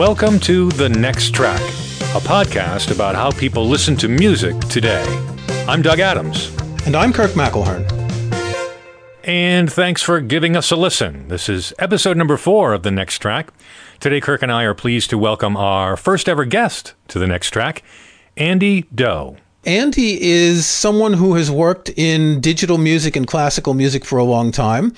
Welcome 0.00 0.40
to 0.40 0.70
The 0.70 0.88
Next 0.88 1.34
Track, 1.34 1.60
a 1.60 2.22
podcast 2.22 2.90
about 2.90 3.14
how 3.14 3.30
people 3.32 3.68
listen 3.68 3.98
to 3.98 4.08
music 4.08 4.58
today. 4.60 5.04
I'm 5.68 5.82
Doug 5.82 6.00
Adams. 6.00 6.56
And 6.86 6.96
I'm 6.96 7.12
Kirk 7.12 7.32
McElhearn. 7.32 7.84
And 9.24 9.70
thanks 9.70 10.02
for 10.02 10.22
giving 10.22 10.56
us 10.56 10.70
a 10.70 10.76
listen. 10.76 11.28
This 11.28 11.50
is 11.50 11.74
episode 11.78 12.16
number 12.16 12.38
four 12.38 12.72
of 12.72 12.82
The 12.82 12.90
Next 12.90 13.18
Track. 13.18 13.52
Today, 14.00 14.22
Kirk 14.22 14.40
and 14.42 14.50
I 14.50 14.64
are 14.64 14.72
pleased 14.72 15.10
to 15.10 15.18
welcome 15.18 15.54
our 15.54 15.98
first 15.98 16.30
ever 16.30 16.46
guest 16.46 16.94
to 17.08 17.18
The 17.18 17.26
Next 17.26 17.50
Track, 17.50 17.82
Andy 18.38 18.86
Doe. 18.94 19.36
Andy 19.66 20.18
is 20.22 20.66
someone 20.66 21.12
who 21.12 21.34
has 21.34 21.50
worked 21.50 21.90
in 21.90 22.40
digital 22.40 22.78
music 22.78 23.14
and 23.14 23.26
classical 23.26 23.74
music 23.74 24.06
for 24.06 24.16
a 24.16 24.24
long 24.24 24.52
time. 24.52 24.94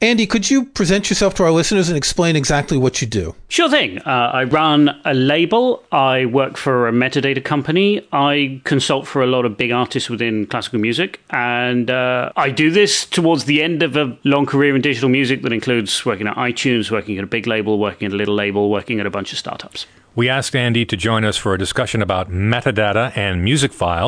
Andy, 0.00 0.24
could 0.24 0.48
you 0.48 0.66
present 0.66 1.10
yourself 1.10 1.34
to 1.34 1.42
our 1.42 1.50
listeners 1.50 1.88
and 1.88 1.96
explain 1.96 2.36
exactly 2.36 2.78
what 2.78 3.00
you 3.00 3.08
do? 3.08 3.34
Sure 3.48 3.68
thing. 3.68 3.98
Uh, 3.98 4.30
I 4.32 4.44
run 4.44 5.00
a 5.04 5.14
label. 5.14 5.82
I 5.90 6.26
work 6.26 6.56
for 6.56 6.86
a 6.86 6.92
metadata 6.92 7.44
company. 7.44 8.06
I 8.12 8.60
consult 8.62 9.08
for 9.08 9.20
a 9.20 9.26
lot 9.26 9.44
of 9.44 9.56
big 9.56 9.72
artists 9.72 10.08
within 10.08 10.46
classical 10.46 10.78
music. 10.78 11.20
And 11.30 11.90
uh, 11.90 12.30
I 12.36 12.50
do 12.50 12.70
this 12.70 13.06
towards 13.06 13.46
the 13.46 13.64
end 13.64 13.82
of 13.82 13.96
a 13.96 14.16
long 14.22 14.46
career 14.46 14.76
in 14.76 14.82
digital 14.82 15.08
music 15.08 15.42
that 15.42 15.52
includes 15.52 16.06
working 16.06 16.28
at 16.28 16.36
iTunes, 16.36 16.88
working 16.88 17.18
at 17.18 17.24
a 17.24 17.26
big 17.26 17.48
label, 17.48 17.80
working 17.80 18.06
at 18.06 18.12
a 18.12 18.16
little 18.16 18.36
label, 18.36 18.70
working 18.70 19.00
at 19.00 19.06
a 19.06 19.10
bunch 19.10 19.32
of 19.32 19.38
startups. 19.38 19.86
We 20.16 20.28
asked 20.28 20.54
Andy 20.54 20.84
to 20.84 20.96
join 20.96 21.24
us 21.24 21.36
for 21.36 21.54
a 21.54 21.58
discussion 21.58 22.00
about 22.00 22.30
metadata 22.30 23.16
and 23.16 23.42
music 23.42 23.72
files, 23.72 24.03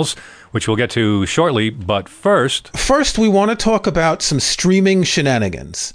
which 0.50 0.68
we'll 0.68 0.76
get 0.76 0.90
to 0.90 1.26
shortly. 1.26 1.70
But 1.70 2.08
first. 2.08 2.76
First, 2.76 3.18
we 3.18 3.28
want 3.28 3.50
to 3.50 3.56
talk 3.56 3.86
about 3.86 4.22
some 4.22 4.40
streaming 4.40 5.02
shenanigans. 5.02 5.94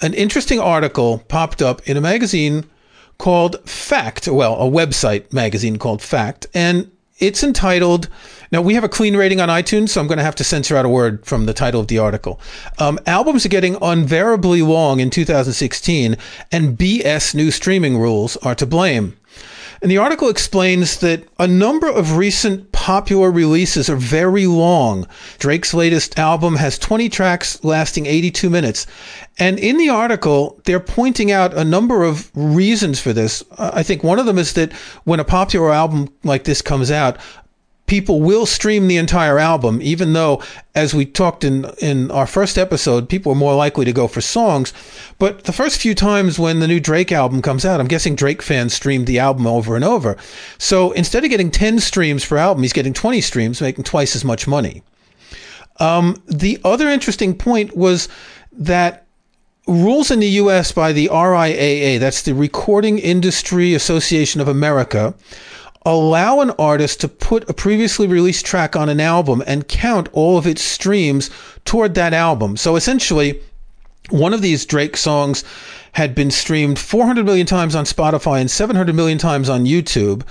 An 0.00 0.14
interesting 0.14 0.60
article 0.60 1.24
popped 1.28 1.62
up 1.62 1.88
in 1.88 1.96
a 1.96 2.00
magazine 2.00 2.64
called 3.18 3.68
Fact, 3.68 4.28
well, 4.28 4.54
a 4.54 4.70
website 4.70 5.32
magazine 5.32 5.78
called 5.78 6.02
Fact, 6.02 6.46
and 6.52 6.90
it's 7.18 7.42
entitled. 7.42 8.08
Now, 8.52 8.60
we 8.60 8.74
have 8.74 8.84
a 8.84 8.88
clean 8.88 9.16
rating 9.16 9.40
on 9.40 9.48
iTunes, 9.48 9.88
so 9.88 10.00
I'm 10.00 10.06
going 10.06 10.18
to 10.18 10.24
have 10.24 10.34
to 10.36 10.44
censor 10.44 10.76
out 10.76 10.84
a 10.84 10.88
word 10.88 11.24
from 11.24 11.46
the 11.46 11.54
title 11.54 11.80
of 11.80 11.88
the 11.88 11.98
article. 11.98 12.38
Um, 12.78 12.98
albums 13.06 13.46
are 13.46 13.50
getting 13.50 13.76
unbearably 13.80 14.62
long 14.62 15.00
in 15.00 15.10
2016, 15.10 16.16
and 16.52 16.78
BS 16.78 17.34
new 17.34 17.50
streaming 17.50 17.98
rules 17.98 18.36
are 18.38 18.54
to 18.54 18.66
blame. 18.66 19.16
And 19.82 19.90
the 19.90 19.98
article 19.98 20.28
explains 20.28 20.98
that 20.98 21.24
a 21.38 21.46
number 21.46 21.88
of 21.88 22.16
recent 22.16 22.72
popular 22.72 23.30
releases 23.30 23.90
are 23.90 23.96
very 23.96 24.46
long. 24.46 25.06
Drake's 25.38 25.74
latest 25.74 26.18
album 26.18 26.56
has 26.56 26.78
20 26.78 27.08
tracks 27.08 27.62
lasting 27.64 28.06
82 28.06 28.48
minutes. 28.48 28.86
And 29.38 29.58
in 29.58 29.76
the 29.76 29.88
article, 29.88 30.60
they're 30.64 30.80
pointing 30.80 31.30
out 31.30 31.52
a 31.54 31.64
number 31.64 32.04
of 32.04 32.30
reasons 32.34 33.00
for 33.00 33.12
this. 33.12 33.42
I 33.58 33.82
think 33.82 34.02
one 34.02 34.18
of 34.18 34.26
them 34.26 34.38
is 34.38 34.54
that 34.54 34.72
when 35.04 35.20
a 35.20 35.24
popular 35.24 35.70
album 35.70 36.08
like 36.24 36.44
this 36.44 36.62
comes 36.62 36.90
out, 36.90 37.18
people 37.86 38.20
will 38.20 38.46
stream 38.46 38.88
the 38.88 38.96
entire 38.96 39.38
album, 39.38 39.80
even 39.80 40.12
though, 40.12 40.42
as 40.74 40.94
we 40.94 41.06
talked 41.06 41.44
in, 41.44 41.66
in 41.80 42.10
our 42.10 42.26
first 42.26 42.58
episode, 42.58 43.08
people 43.08 43.32
are 43.32 43.36
more 43.36 43.54
likely 43.54 43.84
to 43.84 43.92
go 43.92 44.08
for 44.08 44.20
songs. 44.20 44.72
But 45.18 45.44
the 45.44 45.52
first 45.52 45.80
few 45.80 45.94
times 45.94 46.38
when 46.38 46.60
the 46.60 46.68
new 46.68 46.80
Drake 46.80 47.12
album 47.12 47.42
comes 47.42 47.64
out, 47.64 47.80
I'm 47.80 47.86
guessing 47.86 48.16
Drake 48.16 48.42
fans 48.42 48.74
streamed 48.74 49.06
the 49.06 49.18
album 49.18 49.46
over 49.46 49.76
and 49.76 49.84
over. 49.84 50.16
So 50.58 50.92
instead 50.92 51.24
of 51.24 51.30
getting 51.30 51.50
10 51.50 51.78
streams 51.80 52.24
per 52.24 52.36
album, 52.36 52.62
he's 52.62 52.72
getting 52.72 52.92
20 52.92 53.20
streams, 53.20 53.60
making 53.60 53.84
twice 53.84 54.16
as 54.16 54.24
much 54.24 54.48
money. 54.48 54.82
Um, 55.78 56.22
the 56.26 56.58
other 56.64 56.88
interesting 56.88 57.36
point 57.36 57.76
was 57.76 58.08
that 58.52 59.06
rules 59.66 60.10
in 60.10 60.20
the 60.20 60.28
US 60.28 60.72
by 60.72 60.92
the 60.92 61.08
RIAA, 61.08 61.98
that's 61.98 62.22
the 62.22 62.34
Recording 62.34 62.98
Industry 62.98 63.74
Association 63.74 64.40
of 64.40 64.48
America, 64.48 65.14
allow 65.86 66.40
an 66.40 66.50
artist 66.58 67.00
to 67.00 67.08
put 67.08 67.48
a 67.48 67.54
previously 67.54 68.08
released 68.08 68.44
track 68.44 68.74
on 68.74 68.88
an 68.88 69.00
album 69.00 69.42
and 69.46 69.68
count 69.68 70.08
all 70.12 70.36
of 70.36 70.46
its 70.46 70.60
streams 70.60 71.30
toward 71.64 71.94
that 71.94 72.12
album. 72.12 72.56
So 72.56 72.74
essentially, 72.74 73.40
one 74.10 74.34
of 74.34 74.42
these 74.42 74.66
Drake 74.66 74.96
songs 74.96 75.44
had 75.92 76.14
been 76.14 76.30
streamed 76.30 76.78
400 76.78 77.24
million 77.24 77.46
times 77.46 77.74
on 77.74 77.84
Spotify 77.84 78.40
and 78.40 78.50
700 78.50 78.94
million 78.94 79.16
times 79.16 79.48
on 79.48 79.64
YouTube. 79.64 80.22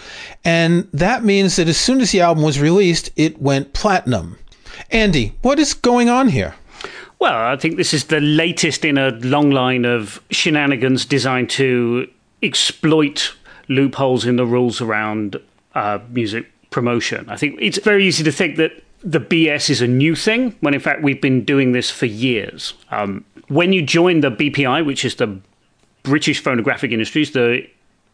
And 0.44 0.88
that 0.94 1.24
means 1.24 1.56
that 1.56 1.70
as 1.70 1.78
soon 1.78 2.02
as 2.02 2.12
the 2.12 2.22
album 2.22 2.44
was 2.44 2.60
released, 2.60 3.10
it 3.16 3.42
went 3.42 3.74
platinum. 3.74 4.38
Andy, 4.92 5.34
what 5.42 5.58
is 5.58 5.74
going 5.74 6.10
on 6.10 6.28
here? 6.28 6.54
Well, 7.18 7.34
I 7.34 7.56
think 7.56 7.78
this 7.78 7.94
is 7.94 8.06
the 8.06 8.20
latest 8.20 8.84
in 8.84 8.98
a 8.98 9.12
long 9.12 9.52
line 9.52 9.86
of 9.86 10.22
shenanigans 10.32 11.06
designed 11.06 11.50
to 11.52 12.08
exploit 12.44 13.34
loopholes 13.68 14.26
in 14.26 14.36
the 14.36 14.46
rules 14.46 14.82
around 14.82 15.40
uh, 15.74 16.00
music 16.10 16.52
promotion. 16.70 17.26
I 17.30 17.38
think 17.38 17.58
it's 17.60 17.80
very 17.80 18.06
easy 18.06 18.24
to 18.24 18.32
think 18.32 18.58
that 18.58 18.72
the 19.04 19.20
BS 19.20 19.70
is 19.70 19.82
a 19.82 19.88
new 19.88 20.16
thing 20.16 20.56
when 20.62 20.74
in 20.74 20.80
fact 20.80 21.04
we've 21.04 21.22
been 21.22 21.46
doing 21.46 21.72
this 21.72 21.92
for 21.92 22.06
years. 22.06 22.74
Um, 22.92 23.24
when 23.48 23.72
you 23.72 23.82
join 23.82 24.22
the 24.22 24.32
BPI, 24.32 24.86
which 24.86 25.06
is 25.06 25.16
the 25.16 25.40
British 26.04 26.42
Phonographic 26.42 26.92
Industries, 26.92 27.32
the 27.32 27.68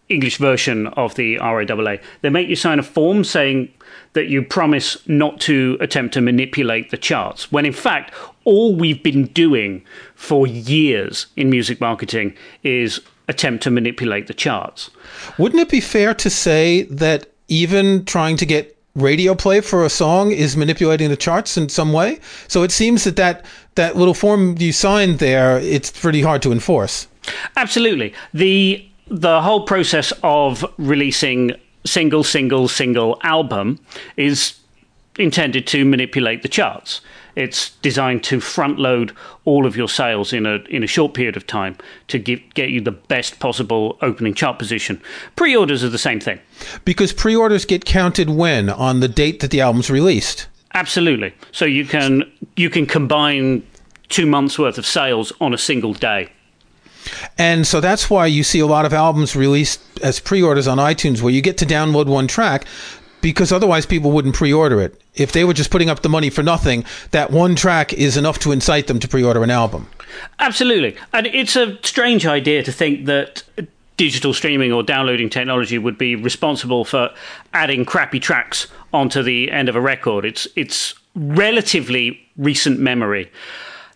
English 0.10 0.38
version 0.38 0.88
of 0.88 1.16
the 1.16 1.38
RIAA, 1.38 2.02
they 2.22 2.30
make 2.30 2.50
you 2.50 2.56
sign 2.56 2.80
a 2.80 2.84
form 2.84 3.24
saying 3.24 3.74
that 4.14 4.28
you 4.28 4.42
promise 4.42 4.98
not 5.08 5.40
to 5.42 5.78
attempt 5.80 6.14
to 6.14 6.22
manipulate 6.22 6.92
the 6.92 6.98
charts, 6.98 7.52
when 7.52 7.66
in 7.66 7.74
fact, 7.74 8.14
all 8.44 8.76
we've 8.76 9.02
been 9.02 9.28
doing 9.28 9.84
for 10.16 10.46
years 10.46 11.28
in 11.38 11.50
music 11.50 11.80
marketing 11.80 12.36
is 12.64 13.00
attempt 13.32 13.64
to 13.64 13.72
manipulate 13.72 14.28
the 14.28 14.34
charts. 14.34 14.92
Wouldn't 15.38 15.62
it 15.62 15.70
be 15.70 15.82
fair 15.82 16.14
to 16.14 16.30
say 16.30 16.84
that 16.84 17.28
even 17.48 18.06
trying 18.06 18.38
to 18.38 18.46
get 18.46 18.78
radio 18.96 19.34
play 19.34 19.62
for 19.62 19.86
a 19.86 19.90
song 19.90 20.32
is 20.32 20.58
manipulating 20.58 21.10
the 21.10 21.18
charts 21.18 21.58
in 21.58 21.70
some 21.70 21.92
way? 21.94 22.20
So 22.48 22.62
it 22.64 22.72
seems 22.72 23.04
that 23.06 23.16
that, 23.16 23.46
that 23.76 23.96
little 23.96 24.14
form 24.14 24.56
you 24.60 24.72
signed 24.72 25.20
there, 25.20 25.58
it's 25.60 25.90
pretty 25.90 26.22
hard 26.22 26.42
to 26.44 26.52
enforce. 26.52 27.08
Absolutely. 27.56 28.14
The 28.34 28.86
the 29.08 29.42
whole 29.42 29.66
process 29.66 30.14
of 30.24 30.64
releasing 30.78 31.52
single 31.86 32.24
single 32.24 32.68
single 32.68 33.20
album 33.24 33.78
is 34.16 34.61
intended 35.18 35.68
to 35.68 35.86
manipulate 35.86 36.42
the 36.42 36.48
charts. 36.48 37.02
It's 37.36 37.72
designed 37.78 38.24
to 38.26 38.40
front 38.42 38.78
load 38.78 39.16
all 39.46 39.66
of 39.66 39.78
your 39.78 39.88
sales 39.88 40.34
in 40.34 40.46
a 40.46 40.56
in 40.70 40.84
a 40.84 40.88
short 40.88 41.14
period 41.14 41.38
of 41.38 41.48
time 41.48 41.78
to 42.10 42.20
give, 42.20 42.42
get 42.54 42.70
you 42.70 42.82
the 42.82 42.92
best 42.92 43.40
possible 43.40 43.98
opening 44.02 44.34
chart 44.34 44.60
position. 44.60 45.02
Pre-orders 45.36 45.84
are 45.84 45.90
the 45.90 45.98
same 45.98 46.20
thing. 46.20 46.40
Because 46.84 47.14
pre-orders 47.14 47.64
get 47.64 47.86
counted 47.86 48.30
when 48.30 48.70
on 48.70 49.00
the 49.00 49.08
date 49.08 49.40
that 49.40 49.52
the 49.52 49.62
album's 49.62 49.90
released. 49.90 50.48
Absolutely. 50.74 51.34
So 51.52 51.66
you 51.66 51.86
can 51.86 52.30
you 52.58 52.70
can 52.70 52.86
combine 52.86 53.64
2 54.10 54.26
months 54.26 54.60
worth 54.60 54.78
of 54.78 54.86
sales 54.86 55.32
on 55.40 55.54
a 55.54 55.58
single 55.58 55.94
day. 55.94 56.30
And 57.38 57.66
so 57.66 57.80
that's 57.80 58.10
why 58.10 58.28
you 58.28 58.44
see 58.44 58.60
a 58.60 58.68
lot 58.68 58.86
of 58.86 58.94
albums 58.94 59.36
released 59.36 59.82
as 60.02 60.20
pre 60.20 60.42
orders 60.42 60.68
on 60.68 60.78
iTunes 60.78 61.22
where 61.22 61.34
you 61.34 61.42
get 61.42 61.58
to 61.60 61.66
download 61.66 62.08
one 62.08 62.28
track 62.28 62.66
because 63.22 63.52
otherwise 63.52 63.86
people 63.86 64.12
wouldn't 64.12 64.36
pre 64.36 64.52
order 64.52 64.82
it. 64.82 65.01
If 65.16 65.34
they 65.34 65.44
were 65.44 65.54
just 65.54 65.72
putting 65.72 65.90
up 65.90 66.02
the 66.02 66.10
money 66.10 66.30
for 66.30 66.42
nothing, 66.42 66.86
that 67.12 67.32
one 67.32 67.56
track 67.56 67.92
is 67.94 68.16
enough 68.16 68.40
to 68.40 68.52
incite 68.52 68.88
them 68.88 69.00
to 69.00 69.08
pre 69.08 69.24
order 69.24 69.44
an 69.44 69.50
album. 69.50 69.88
Absolutely. 70.40 70.96
And 71.14 71.28
it's 71.28 71.56
a 71.56 71.78
strange 71.84 72.26
idea 72.26 72.64
to 72.64 72.72
think 72.72 73.06
that 73.06 73.44
digital 73.98 74.34
streaming 74.34 74.72
or 74.72 74.82
downloading 74.82 75.30
technology 75.30 75.78
would 75.78 75.98
be 75.98 76.16
responsible 76.16 76.86
for 76.86 77.10
adding 77.54 77.86
crappy 77.86 78.20
tracks 78.20 78.68
onto 78.94 79.22
the 79.22 79.52
end 79.52 79.70
of 79.70 79.76
a 79.76 79.82
record. 79.82 80.26
It's 80.26 80.48
it's 80.56 80.96
relatively 81.14 82.20
recent 82.38 82.80
memory 82.80 83.32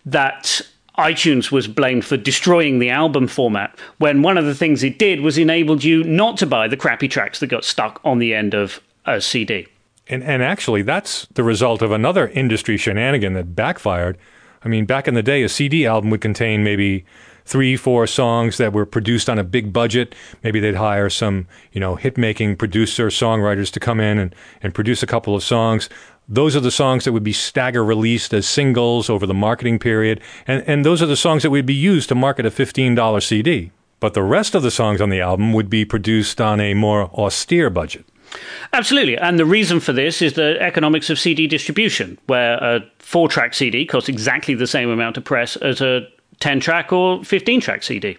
that 0.06 0.62
iTunes 0.98 1.52
was 1.52 1.68
blamed 1.68 2.06
for 2.06 2.18
destroying 2.18 2.80
the 2.80 2.90
album 2.90 3.28
format 3.28 3.78
when 3.98 4.22
one 4.22 4.38
of 4.38 4.46
the 4.46 4.56
things 4.56 4.84
it 4.84 5.00
did 5.00 5.22
was 5.22 5.38
enabled 5.38 5.84
you 5.84 6.04
not 6.04 6.38
to 6.38 6.46
buy 6.46 6.68
the 6.68 6.78
crappy 6.78 7.08
tracks 7.08 7.40
that 7.40 7.48
got 7.48 7.66
stuck 7.66 8.00
on 8.04 8.20
the 8.20 8.34
end 8.34 8.54
of 8.54 8.82
a 9.06 9.20
CD. 9.20 9.68
And, 10.08 10.24
and 10.24 10.44
actually, 10.44 10.84
that's 10.84 11.26
the 11.34 11.44
result 11.44 11.82
of 11.82 11.92
another 11.92 12.28
industry 12.30 12.78
shenanigan 12.78 13.34
that 13.34 13.56
backfired. 13.56 14.18
I 14.64 14.68
mean, 14.68 14.86
back 14.86 15.08
in 15.08 15.14
the 15.14 15.24
day, 15.24 15.44
a 15.44 15.50
CD 15.50 15.86
album 15.86 16.10
would 16.12 16.22
contain 16.22 16.64
maybe 16.64 17.06
three, 17.46 17.76
four 17.76 18.08
songs 18.08 18.58
that 18.58 18.74
were 18.74 18.86
produced 18.86 19.30
on 19.30 19.40
a 19.40 19.44
big 19.44 19.72
budget. 19.72 20.16
Maybe 20.44 20.60
they'd 20.60 20.76
hire 20.76 21.10
some, 21.10 21.48
you 21.72 21.80
know, 21.80 21.96
hit 21.96 22.18
making 22.18 22.58
producer, 22.58 23.08
songwriters 23.08 23.72
to 23.72 23.80
come 23.80 24.00
in 24.00 24.18
and, 24.18 24.36
and 24.62 24.74
produce 24.74 25.04
a 25.04 25.08
couple 25.08 25.36
of 25.36 25.44
songs. 25.44 25.90
Those 26.28 26.56
are 26.56 26.60
the 26.60 26.72
songs 26.72 27.06
that 27.06 27.14
would 27.14 27.24
be 27.24 27.34
stagger 27.34 27.86
released 27.86 28.34
as 28.34 28.48
singles 28.48 29.12
over 29.12 29.28
the 29.28 29.34
marketing 29.34 29.78
period. 29.78 30.22
And, 30.48 30.64
and 30.66 30.84
those 30.84 31.02
are 31.04 31.08
the 31.08 31.16
songs 31.16 31.44
that 31.44 31.52
would 31.52 31.68
be 31.68 31.76
used 31.76 32.10
to 32.10 32.16
market 32.16 32.48
a 32.48 32.52
$15 32.52 33.24
CD. 33.24 33.72
But 34.00 34.16
the 34.16 34.24
rest 34.24 34.56
of 34.56 34.64
the 34.64 34.72
songs 34.72 35.00
on 35.00 35.10
the 35.10 35.22
album 35.22 35.54
would 35.54 35.70
be 35.70 35.86
produced 35.86 36.42
on 36.42 36.60
a 36.60 36.74
more 36.74 37.04
austere 37.14 37.70
budget. 37.70 38.06
Absolutely. 38.74 39.18
And 39.18 39.40
the 39.40 39.46
reason 39.46 39.80
for 39.80 39.94
this 39.94 40.22
is 40.22 40.34
the 40.34 40.62
economics 40.62 41.10
of 41.10 41.20
CD 41.20 41.48
distribution, 41.48 42.18
where 42.28 42.56
a 42.56 42.82
four 43.00 43.30
track 43.30 43.54
CD 43.54 43.86
costs 43.86 44.10
exactly 44.10 44.56
the 44.56 44.68
same 44.68 44.90
amount 44.90 45.16
to 45.16 45.22
press 45.22 45.56
as 45.58 45.82
a 45.82 46.08
10 46.40 46.60
track 46.60 46.92
or 46.92 47.24
15 47.24 47.62
track 47.62 47.84
CD. 47.84 48.18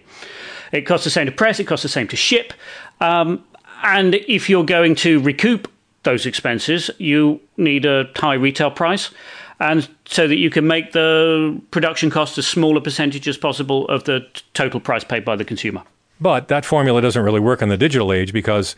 It 0.71 0.81
costs 0.81 1.03
the 1.03 1.09
same 1.09 1.27
to 1.27 1.31
press, 1.31 1.59
it 1.59 1.65
costs 1.65 1.83
the 1.83 1.89
same 1.89 2.07
to 2.09 2.15
ship, 2.15 2.53
Um, 2.99 3.43
and 3.83 4.15
if 4.15 4.49
you're 4.49 4.65
going 4.65 4.95
to 4.95 5.19
recoup 5.19 5.71
those 6.03 6.25
expenses, 6.25 6.89
you 6.97 7.39
need 7.57 7.85
a 7.85 8.09
high 8.15 8.33
retail 8.33 8.71
price. 8.71 9.11
And 9.59 9.87
so 10.05 10.27
that 10.27 10.37
you 10.37 10.49
can 10.49 10.67
make 10.67 10.91
the 10.91 11.59
production 11.71 12.09
cost 12.09 12.37
as 12.37 12.45
small 12.47 12.77
a 12.77 12.81
percentage 12.81 13.27
as 13.27 13.37
possible 13.37 13.87
of 13.87 14.03
the 14.03 14.21
t- 14.21 14.43
total 14.53 14.79
price 14.79 15.03
paid 15.03 15.25
by 15.25 15.35
the 15.35 15.43
consumer. 15.43 15.83
But 16.21 16.47
that 16.47 16.63
formula 16.63 17.01
doesn't 17.01 17.21
really 17.21 17.39
work 17.39 17.61
in 17.61 17.69
the 17.69 17.77
digital 17.77 18.13
age 18.13 18.33
because, 18.33 18.75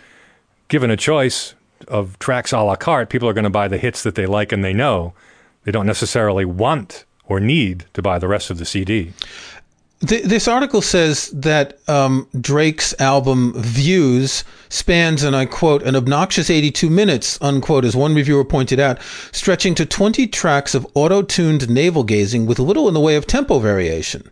given 0.70 0.90
a 0.90 0.98
choice 0.98 1.54
of 1.88 2.18
tracks 2.20 2.54
a 2.54 2.62
la 2.62 2.76
carte, 2.76 3.10
people 3.10 3.28
are 3.28 3.34
going 3.34 3.44
to 3.44 3.50
buy 3.50 3.68
the 3.68 3.78
hits 3.78 4.04
that 4.04 4.16
they 4.16 4.26
like 4.26 4.52
and 4.52 4.64
they 4.64 4.74
know. 4.74 5.14
They 5.66 5.72
don't 5.72 5.86
necessarily 5.86 6.46
want 6.46 7.06
or 7.26 7.40
need 7.40 7.86
to 7.94 8.02
buy 8.02 8.18
the 8.18 8.28
rest 8.28 8.50
of 8.50 8.58
the 8.58 8.66
CD. 8.66 9.14
Th- 10.06 10.24
this 10.24 10.48
article 10.48 10.82
says 10.82 11.30
that 11.32 11.78
um, 11.90 12.28
Drake's 12.40 12.94
album 13.00 13.54
Views 13.56 14.44
spans, 14.70 15.24
and 15.24 15.36
I 15.36 15.46
quote, 15.46 15.84
an 15.84 15.96
obnoxious 15.96 16.50
82 16.50 16.90
minutes, 16.90 17.38
unquote, 17.42 17.84
as 17.84 17.96
one 17.96 18.16
reviewer 18.16 18.46
pointed 18.46 18.80
out, 18.80 19.00
stretching 19.32 19.76
to 19.76 19.86
20 19.86 20.28
tracks 20.28 20.74
of 20.74 20.88
auto 20.94 21.22
tuned 21.22 21.70
navel 21.70 22.04
gazing 22.04 22.46
with 22.46 22.60
little 22.60 22.88
in 22.88 22.94
the 22.94 23.00
way 23.00 23.16
of 23.16 23.28
tempo 23.28 23.60
variation. 23.60 24.30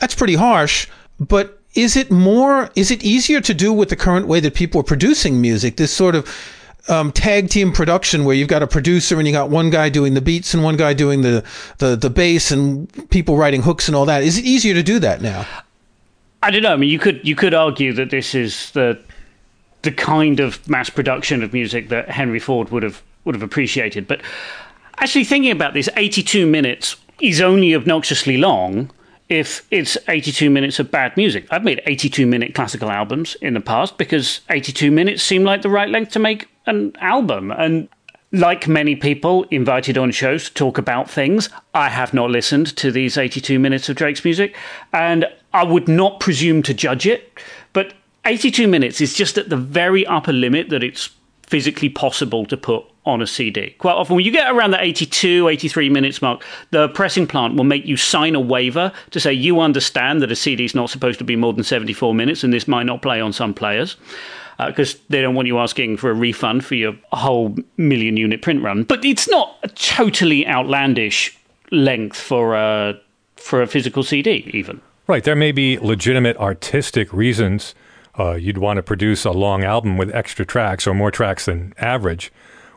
That's 0.00 0.14
pretty 0.14 0.36
harsh, 0.36 0.86
but 1.18 1.59
is 1.74 1.96
it 1.96 2.10
more, 2.10 2.70
is 2.74 2.90
it 2.90 3.02
easier 3.04 3.40
to 3.40 3.54
do 3.54 3.72
with 3.72 3.88
the 3.88 3.96
current 3.96 4.26
way 4.26 4.40
that 4.40 4.54
people 4.54 4.80
are 4.80 4.84
producing 4.84 5.40
music? 5.40 5.76
This 5.76 5.92
sort 5.92 6.14
of 6.14 6.28
um, 6.88 7.12
tag 7.12 7.48
team 7.48 7.72
production 7.72 8.24
where 8.24 8.34
you've 8.34 8.48
got 8.48 8.62
a 8.62 8.66
producer 8.66 9.18
and 9.18 9.26
you 9.26 9.32
got 9.32 9.50
one 9.50 9.70
guy 9.70 9.88
doing 9.88 10.14
the 10.14 10.20
beats 10.20 10.54
and 10.54 10.64
one 10.64 10.76
guy 10.76 10.94
doing 10.94 11.22
the, 11.22 11.44
the, 11.78 11.96
the 11.96 12.10
bass 12.10 12.50
and 12.50 12.88
people 13.10 13.36
writing 13.36 13.62
hooks 13.62 13.86
and 13.86 13.94
all 13.94 14.06
that. 14.06 14.22
Is 14.22 14.38
it 14.38 14.44
easier 14.44 14.74
to 14.74 14.82
do 14.82 14.98
that 14.98 15.20
now? 15.20 15.46
I 16.42 16.50
don't 16.50 16.62
know. 16.62 16.72
I 16.72 16.76
mean, 16.76 16.88
you 16.88 16.98
could 16.98 17.20
you 17.22 17.36
could 17.36 17.52
argue 17.52 17.92
that 17.92 18.08
this 18.08 18.34
is 18.34 18.70
the 18.70 18.98
the 19.82 19.92
kind 19.92 20.40
of 20.40 20.66
mass 20.70 20.88
production 20.88 21.42
of 21.42 21.52
music 21.52 21.90
that 21.90 22.08
Henry 22.08 22.38
Ford 22.38 22.70
would 22.70 22.82
have 22.82 23.02
would 23.26 23.34
have 23.34 23.42
appreciated. 23.42 24.08
But 24.08 24.22
actually, 24.96 25.24
thinking 25.24 25.50
about 25.50 25.74
this, 25.74 25.90
eighty-two 25.98 26.46
minutes 26.46 26.96
is 27.20 27.42
only 27.42 27.74
obnoxiously 27.74 28.38
long 28.38 28.90
if 29.30 29.64
it's 29.70 29.96
82 30.08 30.50
minutes 30.50 30.78
of 30.80 30.90
bad 30.90 31.16
music. 31.16 31.46
I've 31.50 31.64
made 31.64 31.80
82 31.86 32.26
minute 32.26 32.54
classical 32.54 32.90
albums 32.90 33.36
in 33.36 33.54
the 33.54 33.60
past 33.60 33.96
because 33.96 34.40
82 34.50 34.90
minutes 34.90 35.22
seemed 35.22 35.46
like 35.46 35.62
the 35.62 35.70
right 35.70 35.88
length 35.88 36.12
to 36.12 36.18
make 36.18 36.48
an 36.66 36.92
album. 37.00 37.52
And 37.52 37.88
like 38.32 38.66
many 38.66 38.96
people 38.96 39.44
invited 39.44 39.96
on 39.96 40.10
shows 40.10 40.48
to 40.48 40.54
talk 40.54 40.78
about 40.78 41.08
things, 41.08 41.48
I 41.72 41.88
have 41.88 42.12
not 42.12 42.30
listened 42.30 42.76
to 42.76 42.90
these 42.90 43.16
82 43.16 43.58
minutes 43.58 43.88
of 43.88 43.96
Drake's 43.96 44.24
music, 44.24 44.56
and 44.92 45.26
I 45.52 45.64
would 45.64 45.88
not 45.88 46.20
presume 46.20 46.62
to 46.64 46.74
judge 46.74 47.06
it. 47.06 47.40
But 47.72 47.94
82 48.24 48.66
minutes 48.66 49.00
is 49.00 49.14
just 49.14 49.38
at 49.38 49.48
the 49.48 49.56
very 49.56 50.04
upper 50.06 50.32
limit 50.32 50.68
that 50.70 50.82
it's 50.82 51.10
physically 51.50 51.88
possible 51.88 52.46
to 52.46 52.56
put 52.56 52.84
on 53.04 53.20
a 53.20 53.26
CD. 53.26 53.70
Quite 53.78 53.94
often, 53.94 54.14
when 54.14 54.24
you 54.24 54.30
get 54.30 54.48
around 54.54 54.70
the 54.70 54.80
82, 54.80 55.48
83 55.48 55.90
minutes 55.90 56.22
mark, 56.22 56.44
the 56.70 56.88
pressing 56.90 57.26
plant 57.26 57.56
will 57.56 57.64
make 57.64 57.84
you 57.84 57.96
sign 57.96 58.36
a 58.36 58.40
waiver 58.40 58.92
to 59.10 59.18
say 59.18 59.32
you 59.32 59.60
understand 59.60 60.22
that 60.22 60.30
a 60.30 60.36
CD 60.36 60.64
is 60.64 60.76
not 60.76 60.90
supposed 60.90 61.18
to 61.18 61.24
be 61.24 61.34
more 61.34 61.52
than 61.52 61.64
74 61.64 62.14
minutes 62.14 62.44
and 62.44 62.52
this 62.52 62.68
might 62.68 62.84
not 62.84 63.02
play 63.02 63.20
on 63.20 63.32
some 63.32 63.52
players 63.52 63.96
because 64.64 64.94
uh, 64.94 64.98
they 65.08 65.20
don't 65.22 65.34
want 65.34 65.48
you 65.48 65.58
asking 65.58 65.96
for 65.96 66.10
a 66.10 66.14
refund 66.14 66.64
for 66.64 66.76
your 66.76 66.94
whole 67.10 67.56
million 67.76 68.16
unit 68.16 68.42
print 68.42 68.62
run. 68.62 68.84
But 68.84 69.04
it's 69.04 69.28
not 69.28 69.58
a 69.64 69.68
totally 69.68 70.46
outlandish 70.46 71.36
length 71.72 72.16
for 72.16 72.54
a, 72.54 72.94
for 73.36 73.60
a 73.60 73.66
physical 73.66 74.04
CD, 74.04 74.48
even. 74.52 74.80
Right. 75.08 75.24
There 75.24 75.34
may 75.34 75.50
be 75.50 75.78
legitimate 75.78 76.36
artistic 76.36 77.12
reasons 77.12 77.74
uh, 78.18 78.34
you'd 78.34 78.58
want 78.58 78.76
to 78.78 78.82
produce 78.82 79.24
a 79.24 79.30
long 79.30 79.64
album 79.64 79.96
with 79.96 80.14
extra 80.14 80.44
tracks 80.44 80.86
or 80.86 80.94
more 80.94 81.10
tracks 81.10 81.46
than 81.46 81.74
average. 81.78 82.32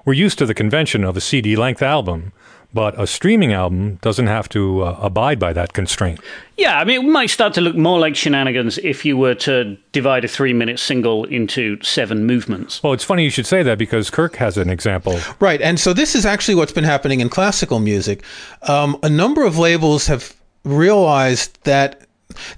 We're 0.06 0.14
used 0.14 0.38
to 0.40 0.46
the 0.46 0.54
convention 0.54 1.04
of 1.04 1.16
a 1.16 1.22
CD 1.22 1.56
length 1.56 1.82
album, 1.82 2.34
but 2.74 3.00
a 3.00 3.06
streaming 3.06 3.54
album 3.54 3.96
doesn't 4.02 4.28
have 4.28 4.50
to 4.50 4.84
uh, 4.84 4.98
abide 5.00 5.40
by 5.40 5.54
that 5.54 5.74
constraint. 5.74 6.20
Yeah, 6.58 6.80
I 6.80 6.84
mean, 6.84 7.06
it 7.06 7.10
might 7.10 7.30
start 7.30 7.54
to 7.56 7.62
look 7.62 7.76
more 7.76 8.00
like 8.00 8.16
shenanigans 8.16 8.80
if 8.80 9.06
you 9.06 9.16
were 9.16 9.36
to 9.36 9.78
divide 9.92 10.26
a 10.26 10.28
three 10.28 10.54
minute 10.54 10.80
single 10.80 11.26
into 11.26 11.82
seven 11.82 12.26
movements. 12.26 12.82
Well, 12.84 12.94
it's 12.94 13.04
funny 13.04 13.24
you 13.24 13.30
should 13.30 13.46
say 13.46 13.64
that 13.64 13.78
because 13.78 14.10
Kirk 14.10 14.36
has 14.38 14.58
an 14.58 14.70
example. 14.70 15.20
Right. 15.40 15.62
And 15.62 15.80
so 15.80 15.94
this 15.94 16.16
is 16.16 16.26
actually 16.26 16.56
what's 16.56 16.72
been 16.72 16.84
happening 16.84 17.20
in 17.20 17.30
classical 17.30 17.80
music. 17.80 18.24
Um, 18.64 18.98
a 19.04 19.10
number 19.10 19.46
of 19.46 19.58
labels 19.58 20.08
have 20.08 20.36
realized 20.64 21.64
that 21.64 22.08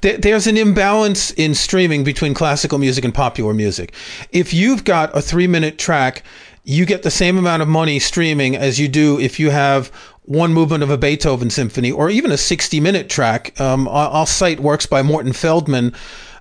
there's 0.02 0.48
an 0.48 0.58
imbalance 0.58 1.32
in 1.32 1.54
streaming 1.54 2.04
between 2.04 2.34
classical 2.34 2.78
music 2.78 3.04
and 3.04 3.14
popular 3.14 3.54
music. 3.54 3.94
If 4.32 4.54
you've 4.54 4.84
got 4.84 5.16
a 5.16 5.22
three 5.22 5.48
minute 5.48 5.78
track, 5.78 6.24
you 6.64 6.86
get 6.86 7.04
the 7.04 7.12
same 7.12 7.38
amount 7.38 7.62
of 7.62 7.68
money 7.68 8.00
streaming 8.00 8.56
as 8.56 8.80
you 8.80 8.88
do 8.88 9.20
if 9.20 9.40
you 9.40 9.52
have 9.52 9.88
one 10.24 10.54
movement 10.54 10.84
of 10.84 10.90
a 10.90 10.98
Beethoven 10.98 11.52
symphony 11.52 11.92
or 11.92 12.10
even 12.10 12.32
a 12.32 12.38
60 12.38 12.80
minute 12.80 13.10
track. 13.10 13.60
Um, 13.62 13.88
I'll 13.88 14.26
cite 14.26 14.60
works 14.60 14.86
by 14.86 15.04
Morton 15.04 15.34
Feldman 15.34 15.94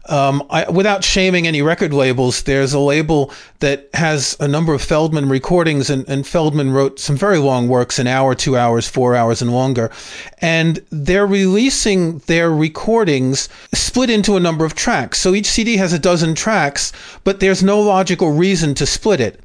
um, 0.09 0.47
I, 0.51 0.71
without 0.71 1.03
shaming 1.03 1.47
any 1.47 1.63
record 1.63 1.95
labels, 1.95 2.43
there's 2.43 2.75
a 2.75 2.79
label 2.79 3.33
that 3.61 3.89
has 3.95 4.37
a 4.39 4.47
number 4.47 4.75
of 4.75 4.83
Feldman 4.83 5.29
recordings, 5.29 5.89
and, 5.89 6.07
and, 6.09 6.27
Feldman 6.27 6.73
wrote 6.73 7.01
some 7.01 7.17
very 7.17 7.39
long 7.39 7.69
works 7.69 7.99
an 7.99 8.07
hour, 8.07 8.35
two 8.35 8.57
hours, 8.57 8.87
four 8.87 9.17
hours, 9.17 9.41
and 9.41 9.53
longer. 9.53 9.91
And 10.39 10.85
they're 10.91 11.27
releasing 11.27 12.19
their 12.21 12.51
recordings 12.51 13.49
split 13.73 14.11
into 14.11 14.37
a 14.37 14.41
number 14.41 14.65
of 14.65 14.75
tracks. 14.75 15.21
So 15.21 15.35
each 15.35 15.47
CD 15.47 15.79
has 15.79 15.93
a 15.93 15.99
dozen 15.99 16.35
tracks, 16.35 16.93
but 17.25 17.41
there's 17.41 17.63
no 17.63 17.81
logical 17.81 18.33
reason 18.33 18.75
to 18.75 18.87
split 18.87 19.21
it. 19.21 19.41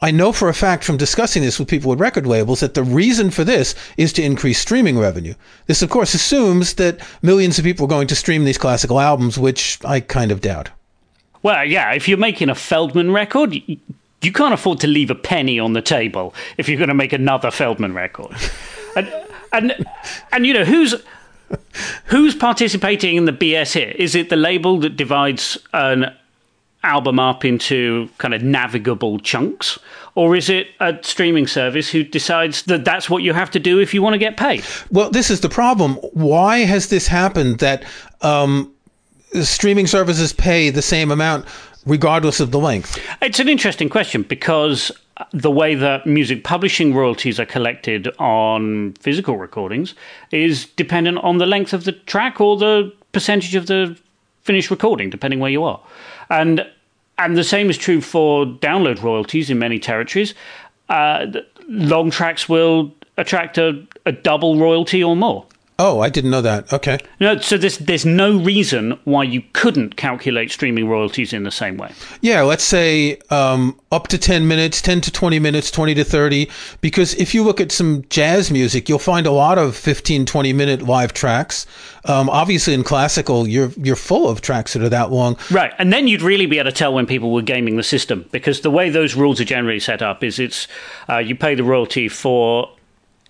I 0.00 0.10
know 0.10 0.32
for 0.32 0.48
a 0.48 0.54
fact 0.54 0.84
from 0.84 0.96
discussing 0.96 1.42
this 1.42 1.58
with 1.58 1.68
people 1.68 1.90
with 1.90 2.00
record 2.00 2.26
labels 2.26 2.60
that 2.60 2.74
the 2.74 2.82
reason 2.82 3.30
for 3.30 3.44
this 3.44 3.74
is 3.96 4.12
to 4.14 4.22
increase 4.22 4.58
streaming 4.58 4.98
revenue. 4.98 5.34
This, 5.66 5.82
of 5.82 5.90
course, 5.90 6.14
assumes 6.14 6.74
that 6.74 7.00
millions 7.22 7.58
of 7.58 7.64
people 7.64 7.86
are 7.86 7.88
going 7.88 8.08
to 8.08 8.14
stream 8.14 8.44
these 8.44 8.58
classical 8.58 9.00
albums, 9.00 9.38
which 9.38 9.78
I 9.84 10.00
kind 10.00 10.30
of 10.30 10.40
doubt. 10.40 10.70
Well, 11.42 11.64
yeah, 11.64 11.92
if 11.92 12.08
you're 12.08 12.18
making 12.18 12.48
a 12.48 12.54
Feldman 12.54 13.12
record, 13.12 13.54
you 13.54 14.32
can't 14.32 14.54
afford 14.54 14.80
to 14.80 14.86
leave 14.86 15.10
a 15.10 15.14
penny 15.14 15.58
on 15.58 15.72
the 15.72 15.82
table 15.82 16.34
if 16.56 16.68
you're 16.68 16.78
going 16.78 16.88
to 16.88 16.94
make 16.94 17.12
another 17.12 17.50
Feldman 17.50 17.94
record. 17.94 18.34
and, 18.96 19.12
and, 19.52 19.86
and, 20.32 20.46
you 20.46 20.54
know, 20.54 20.64
who's. 20.64 20.94
Who's 22.04 22.34
participating 22.34 23.16
in 23.16 23.24
the 23.24 23.32
BS 23.32 23.72
here? 23.72 23.94
Is 23.96 24.14
it 24.14 24.28
the 24.28 24.36
label 24.36 24.80
that 24.80 24.98
divides 24.98 25.56
an 25.72 26.14
album 26.84 27.18
up 27.18 27.44
into 27.44 28.08
kind 28.18 28.34
of 28.34 28.42
navigable 28.42 29.18
chunks? 29.18 29.78
Or 30.14 30.36
is 30.36 30.48
it 30.48 30.68
a 30.80 30.96
streaming 31.02 31.46
service 31.46 31.90
who 31.90 32.02
decides 32.02 32.62
that 32.62 32.84
that's 32.84 33.08
what 33.10 33.22
you 33.22 33.32
have 33.32 33.50
to 33.52 33.60
do 33.60 33.78
if 33.80 33.94
you 33.94 34.02
want 34.02 34.14
to 34.14 34.18
get 34.18 34.36
paid? 34.36 34.64
Well, 34.90 35.10
this 35.10 35.30
is 35.30 35.40
the 35.40 35.48
problem. 35.48 35.94
Why 36.12 36.58
has 36.58 36.88
this 36.88 37.06
happened 37.06 37.58
that 37.58 37.84
um, 38.22 38.72
streaming 39.42 39.86
services 39.86 40.32
pay 40.32 40.70
the 40.70 40.82
same 40.82 41.10
amount 41.10 41.46
regardless 41.86 42.40
of 42.40 42.50
the 42.50 42.58
length? 42.58 42.98
It's 43.22 43.40
an 43.40 43.48
interesting 43.48 43.88
question 43.88 44.22
because 44.22 44.92
the 45.32 45.50
way 45.50 45.74
that 45.74 46.06
music 46.06 46.44
publishing 46.44 46.94
royalties 46.94 47.40
are 47.40 47.46
collected 47.46 48.08
on 48.18 48.92
physical 49.00 49.36
recordings 49.36 49.94
is 50.30 50.66
dependent 50.66 51.18
on 51.18 51.38
the 51.38 51.46
length 51.46 51.72
of 51.72 51.84
the 51.84 51.92
track 51.92 52.40
or 52.40 52.56
the 52.56 52.92
percentage 53.12 53.54
of 53.54 53.66
the 53.66 53.98
finished 54.42 54.70
recording, 54.70 55.10
depending 55.10 55.40
where 55.40 55.50
you 55.50 55.64
are. 55.64 55.80
And 56.30 56.66
and 57.18 57.36
the 57.36 57.44
same 57.44 57.68
is 57.68 57.76
true 57.76 58.00
for 58.00 58.46
download 58.46 59.02
royalties 59.02 59.50
in 59.50 59.58
many 59.58 59.78
territories. 59.78 60.34
Uh, 60.88 61.26
long 61.68 62.10
tracks 62.10 62.48
will 62.48 62.94
attract 63.16 63.58
a, 63.58 63.84
a 64.06 64.12
double 64.12 64.56
royalty 64.56 65.02
or 65.02 65.16
more. 65.16 65.44
Oh, 65.80 66.00
I 66.00 66.08
didn't 66.08 66.32
know 66.32 66.40
that. 66.40 66.72
Okay. 66.72 66.98
No, 67.20 67.38
so 67.38 67.56
there's 67.56 67.78
there's 67.78 68.04
no 68.04 68.36
reason 68.36 68.98
why 69.04 69.22
you 69.22 69.44
couldn't 69.52 69.96
calculate 69.96 70.50
streaming 70.50 70.88
royalties 70.88 71.32
in 71.32 71.44
the 71.44 71.52
same 71.52 71.76
way. 71.76 71.92
Yeah, 72.20 72.42
let's 72.42 72.64
say 72.64 73.18
um, 73.30 73.78
up 73.92 74.08
to 74.08 74.18
ten 74.18 74.48
minutes, 74.48 74.82
ten 74.82 75.00
to 75.02 75.12
twenty 75.12 75.38
minutes, 75.38 75.70
twenty 75.70 75.94
to 75.94 76.02
thirty. 76.02 76.50
Because 76.80 77.14
if 77.14 77.32
you 77.32 77.44
look 77.44 77.60
at 77.60 77.70
some 77.70 78.04
jazz 78.10 78.50
music, 78.50 78.88
you'll 78.88 78.98
find 78.98 79.24
a 79.24 79.30
lot 79.30 79.56
of 79.56 79.76
15, 79.76 80.26
20 80.26 80.52
minute 80.52 80.82
live 80.82 81.12
tracks. 81.12 81.64
Um, 82.06 82.28
obviously, 82.28 82.74
in 82.74 82.82
classical, 82.82 83.46
you're 83.46 83.70
you're 83.76 83.94
full 83.94 84.28
of 84.28 84.40
tracks 84.40 84.72
that 84.72 84.82
are 84.82 84.88
that 84.88 85.12
long. 85.12 85.36
Right, 85.48 85.72
and 85.78 85.92
then 85.92 86.08
you'd 86.08 86.22
really 86.22 86.46
be 86.46 86.58
able 86.58 86.70
to 86.70 86.76
tell 86.76 86.92
when 86.92 87.06
people 87.06 87.32
were 87.32 87.42
gaming 87.42 87.76
the 87.76 87.84
system 87.84 88.28
because 88.32 88.62
the 88.62 88.70
way 88.70 88.90
those 88.90 89.14
rules 89.14 89.40
are 89.40 89.44
generally 89.44 89.78
set 89.78 90.02
up 90.02 90.24
is 90.24 90.40
it's 90.40 90.66
uh, 91.08 91.18
you 91.18 91.36
pay 91.36 91.54
the 91.54 91.62
royalty 91.62 92.08
for 92.08 92.68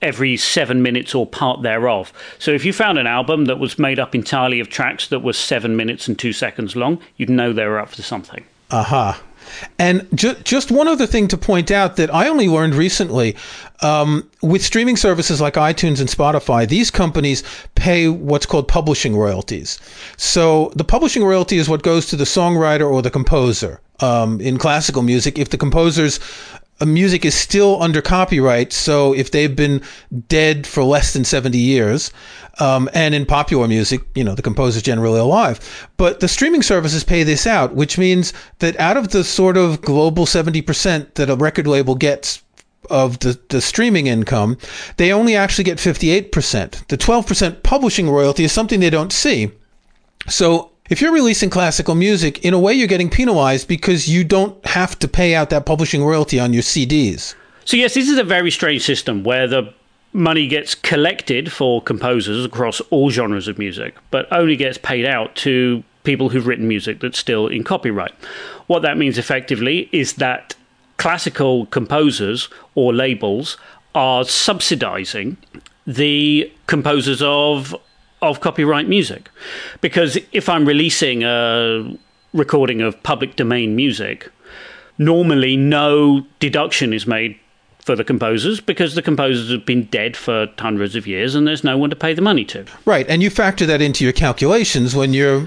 every 0.03 0.37
seven 0.37 0.83
minutes 0.83 1.15
or 1.15 1.27
part 1.27 1.63
thereof. 1.63 2.13
So 2.39 2.53
if 2.53 2.65
you 2.65 2.73
found 2.73 2.99
an 2.99 3.07
album 3.07 3.47
that 3.47 3.59
was 3.59 3.79
made 3.79 3.99
up 3.99 4.15
entirely 4.15 4.61
of 4.61 4.69
tracks 4.69 5.09
that 5.09 5.21
were 5.21 5.33
seven 5.33 5.77
minutes 5.77 6.09
and 6.09 6.19
two 6.19 6.33
seconds 6.33 6.77
long, 6.77 7.01
you'd 7.17 7.31
know 7.31 7.53
they 7.53 7.67
were 7.67 7.79
up 7.79 7.91
for 7.91 8.03
something. 8.03 8.45
Aha. 8.71 9.11
Uh-huh. 9.11 9.25
And 9.79 10.07
ju- 10.15 10.37
just 10.45 10.71
one 10.71 10.89
other 10.89 11.07
thing 11.07 11.29
to 11.29 11.39
point 11.39 11.71
out 11.71 11.97
that 11.97 12.13
I 12.15 12.29
only 12.29 12.49
learned 12.49 12.75
recently 12.75 13.37
um, 13.81 14.29
with 14.43 14.63
streaming 14.63 14.97
services 14.97 15.41
like 15.41 15.55
iTunes 15.55 16.01
and 16.01 16.09
Spotify, 16.09 16.69
these 16.69 16.91
companies 16.91 17.43
pay 17.75 18.09
what's 18.09 18.47
called 18.47 18.69
publishing 18.69 19.17
royalties. 19.17 19.79
So 20.17 20.73
the 20.77 20.85
publishing 20.85 21.25
royalty 21.25 21.59
is 21.59 21.69
what 21.69 21.83
goes 21.83 22.07
to 22.07 22.17
the 22.17 22.25
songwriter 22.25 22.91
or 22.91 23.03
the 23.03 23.11
composer. 23.11 23.81
Um, 24.01 24.41
in 24.41 24.59
classical 24.59 25.03
music, 25.03 25.41
if 25.41 25.49
the 25.51 25.59
composer's 25.59 26.21
music 26.87 27.25
is 27.25 27.35
still 27.35 27.83
under 27.83 28.01
copyright. 28.01 28.73
So 28.73 29.13
if 29.13 29.31
they've 29.31 29.55
been 29.55 29.83
dead 30.29 30.67
for 30.67 30.85
less 30.85 31.13
than 31.13 31.25
70 31.25 31.59
years, 31.59 32.13
um, 32.61 32.89
and 32.93 33.15
in 33.15 33.27
popular 33.27 33.69
music, 33.69 34.03
you 34.15 34.25
know, 34.25 34.35
the 34.35 34.43
composer's 34.43 34.83
generally 34.83 35.21
alive. 35.21 35.89
But 35.97 36.21
the 36.21 36.29
streaming 36.29 36.63
services 36.63 37.05
pay 37.05 37.23
this 37.23 37.47
out, 37.47 37.75
which 37.75 37.99
means 37.99 38.33
that 38.59 38.79
out 38.81 38.97
of 38.97 39.09
the 39.09 39.25
sort 39.25 39.57
of 39.57 39.81
global 39.81 40.27
70% 40.27 41.15
that 41.15 41.31
a 41.31 41.37
record 41.37 41.67
label 41.67 41.95
gets 41.95 42.43
of 42.91 43.19
the, 43.21 43.39
the 43.49 43.61
streaming 43.61 44.07
income, 44.07 44.57
they 44.97 45.13
only 45.13 45.37
actually 45.37 45.65
get 45.65 45.79
58%. 45.79 46.87
The 46.89 46.99
12% 46.99 47.63
publishing 47.63 48.09
royalty 48.09 48.45
is 48.45 48.53
something 48.53 48.81
they 48.81 48.91
don't 48.91 49.13
see. 49.13 49.51
So 50.29 50.73
if 50.89 51.01
you're 51.01 51.13
releasing 51.13 51.51
classical 51.51 51.95
music, 51.95 52.45
in 52.45 52.55
a 52.55 52.59
way, 52.59 52.73
you're 52.73 52.89
getting 52.89 53.11
penalized 53.11 53.69
because 53.69 54.09
you 54.09 54.25
don't 54.25 54.65
have 54.67 54.99
to 55.01 55.09
pay 55.09 55.35
out 55.35 55.51
that 55.51 55.67
publishing 55.67 56.05
royalty 56.05 56.41
on 56.41 56.53
your 56.53 56.63
CDs. 56.63 57.35
So, 57.65 57.77
yes, 57.77 57.95
this 57.95 58.09
is 58.09 58.19
a 58.19 58.25
very 58.25 58.51
strange 58.51 58.83
system 58.83 59.25
where 59.25 59.47
the 59.47 59.73
money 60.13 60.47
gets 60.47 60.75
collected 60.75 61.53
for 61.53 61.83
composers 61.83 62.45
across 62.45 62.81
all 62.91 63.11
genres 63.11 63.49
of 63.49 63.59
music, 63.59 63.95
but 64.11 64.27
only 64.33 64.57
gets 64.57 64.79
paid 64.79 65.05
out 65.05 65.37
to 65.37 65.85
people 66.05 66.31
who've 66.31 66.47
written 66.47 66.67
music 66.67 67.01
that's 67.01 67.19
still 67.19 67.47
in 67.47 67.63
copyright. 67.63 68.13
What 68.67 68.81
that 68.83 68.97
means 68.97 69.19
effectively 69.19 69.91
is 69.93 70.15
that 70.15 70.55
classical 70.97 71.67
composers 71.67 72.49
or 72.75 72.95
labels 72.95 73.59
are 73.95 74.25
subsidizing 74.25 75.37
the 75.87 76.51
composers 76.67 77.21
of 77.23 77.75
of 78.23 78.41
copyright 78.41 78.89
music. 78.89 79.31
Because 79.81 80.19
if 80.33 80.49
I'm 80.49 80.67
releasing 80.67 81.23
a 81.25 81.97
recording 82.33 82.81
of 82.81 83.03
public 83.03 83.37
domain 83.37 83.77
music, 83.77 84.31
normally 84.99 85.57
no 85.57 86.27
deduction 86.41 86.93
is 86.93 87.07
made 87.07 87.39
for 87.89 87.97
the 87.97 88.05
composers 88.05 88.61
because 88.61 88.95
the 88.95 89.01
composers 89.01 89.51
have 89.51 89.65
been 89.65 89.85
dead 89.85 90.15
for 90.15 90.47
hundreds 90.59 90.95
of 90.95 91.07
years 91.07 91.35
and 91.35 91.47
there's 91.49 91.65
no 91.65 91.79
one 91.79 91.89
to 91.89 91.97
pay 91.97 92.13
the 92.13 92.21
money 92.21 92.45
to. 92.45 92.63
Right, 92.85 93.09
and 93.09 93.23
you 93.23 93.31
factor 93.31 93.65
that 93.65 93.81
into 93.81 94.05
your 94.05 94.13
calculations 94.13 94.95
when 94.95 95.15
you're 95.15 95.47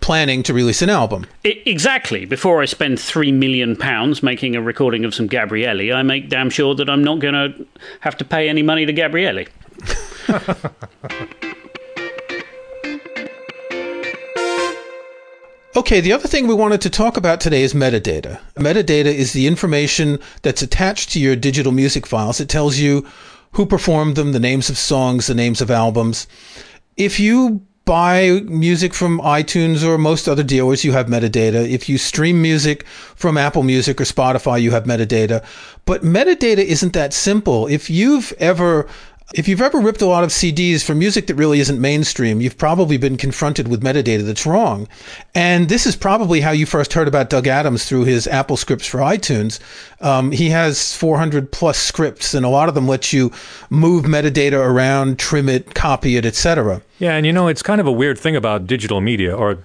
planning 0.00 0.44
to 0.44 0.54
release 0.54 0.82
an 0.82 0.88
album. 0.90 1.26
Exactly. 1.42 2.26
Before 2.26 2.62
I 2.62 2.66
spend 2.66 3.00
three 3.00 3.32
million 3.32 3.74
pounds 3.74 4.22
making 4.22 4.54
a 4.54 4.62
recording 4.62 5.04
of 5.04 5.16
some 5.16 5.28
Gabrieli, 5.28 5.92
I 5.92 6.02
make 6.02 6.28
damn 6.28 6.48
sure 6.48 6.76
that 6.76 6.88
I'm 6.88 7.02
not 7.02 7.18
going 7.18 7.34
to 7.34 7.66
have 8.02 8.16
to 8.18 8.24
pay 8.24 8.48
any 8.48 8.62
money 8.62 8.86
to 8.86 8.92
Gabrieli. 8.92 9.48
Okay, 15.80 16.02
the 16.02 16.12
other 16.12 16.28
thing 16.28 16.46
we 16.46 16.52
wanted 16.52 16.82
to 16.82 16.90
talk 16.90 17.16
about 17.16 17.40
today 17.40 17.62
is 17.62 17.72
metadata. 17.72 18.38
Metadata 18.56 19.06
is 19.06 19.32
the 19.32 19.46
information 19.46 20.18
that's 20.42 20.60
attached 20.60 21.10
to 21.12 21.18
your 21.18 21.34
digital 21.34 21.72
music 21.72 22.06
files. 22.06 22.38
It 22.38 22.50
tells 22.50 22.76
you 22.76 23.06
who 23.52 23.64
performed 23.64 24.14
them, 24.14 24.32
the 24.32 24.38
names 24.40 24.68
of 24.68 24.76
songs, 24.76 25.26
the 25.26 25.34
names 25.34 25.62
of 25.62 25.70
albums. 25.70 26.26
If 26.98 27.18
you 27.18 27.62
buy 27.86 28.42
music 28.44 28.92
from 28.92 29.20
iTunes 29.20 29.82
or 29.82 29.96
most 29.96 30.28
other 30.28 30.42
dealers, 30.42 30.84
you 30.84 30.92
have 30.92 31.06
metadata. 31.06 31.66
If 31.66 31.88
you 31.88 31.96
stream 31.96 32.42
music 32.42 32.86
from 32.86 33.38
Apple 33.38 33.62
Music 33.62 34.02
or 34.02 34.04
Spotify, 34.04 34.60
you 34.60 34.72
have 34.72 34.84
metadata. 34.84 35.42
But 35.86 36.02
metadata 36.02 36.58
isn't 36.58 36.92
that 36.92 37.14
simple. 37.14 37.66
If 37.68 37.88
you've 37.88 38.34
ever 38.38 38.86
if 39.32 39.46
you've 39.46 39.60
ever 39.60 39.78
ripped 39.78 40.02
a 40.02 40.06
lot 40.06 40.24
of 40.24 40.30
CDs 40.30 40.84
for 40.84 40.94
music 40.94 41.28
that 41.28 41.36
really 41.36 41.60
isn't 41.60 41.80
mainstream, 41.80 42.40
you've 42.40 42.58
probably 42.58 42.96
been 42.96 43.16
confronted 43.16 43.68
with 43.68 43.82
metadata 43.82 44.24
that's 44.26 44.44
wrong. 44.44 44.88
And 45.34 45.68
this 45.68 45.86
is 45.86 45.94
probably 45.94 46.40
how 46.40 46.50
you 46.50 46.66
first 46.66 46.92
heard 46.92 47.06
about 47.06 47.30
Doug 47.30 47.46
Adams 47.46 47.84
through 47.84 48.04
his 48.04 48.26
Apple 48.26 48.56
scripts 48.56 48.86
for 48.86 48.98
iTunes. 48.98 49.60
Um, 50.00 50.32
he 50.32 50.50
has 50.50 50.96
400 50.96 51.52
plus 51.52 51.78
scripts, 51.78 52.34
and 52.34 52.44
a 52.44 52.48
lot 52.48 52.68
of 52.68 52.74
them 52.74 52.88
let 52.88 53.12
you 53.12 53.30
move 53.70 54.04
metadata 54.04 54.58
around, 54.58 55.18
trim 55.18 55.48
it, 55.48 55.74
copy 55.74 56.16
it, 56.16 56.26
etc. 56.26 56.82
Yeah, 56.98 57.14
and 57.14 57.24
you 57.24 57.32
know, 57.32 57.46
it's 57.46 57.62
kind 57.62 57.80
of 57.80 57.86
a 57.86 57.92
weird 57.92 58.18
thing 58.18 58.34
about 58.34 58.66
digital 58.66 59.00
media 59.00 59.36
or 59.36 59.58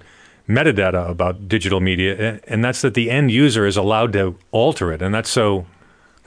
metadata 0.48 1.10
about 1.10 1.48
digital 1.48 1.80
media, 1.80 2.40
and 2.46 2.64
that's 2.64 2.82
that 2.82 2.94
the 2.94 3.10
end 3.10 3.32
user 3.32 3.66
is 3.66 3.76
allowed 3.76 4.12
to 4.12 4.38
alter 4.52 4.92
it. 4.92 5.02
And 5.02 5.12
that's 5.12 5.30
so 5.30 5.66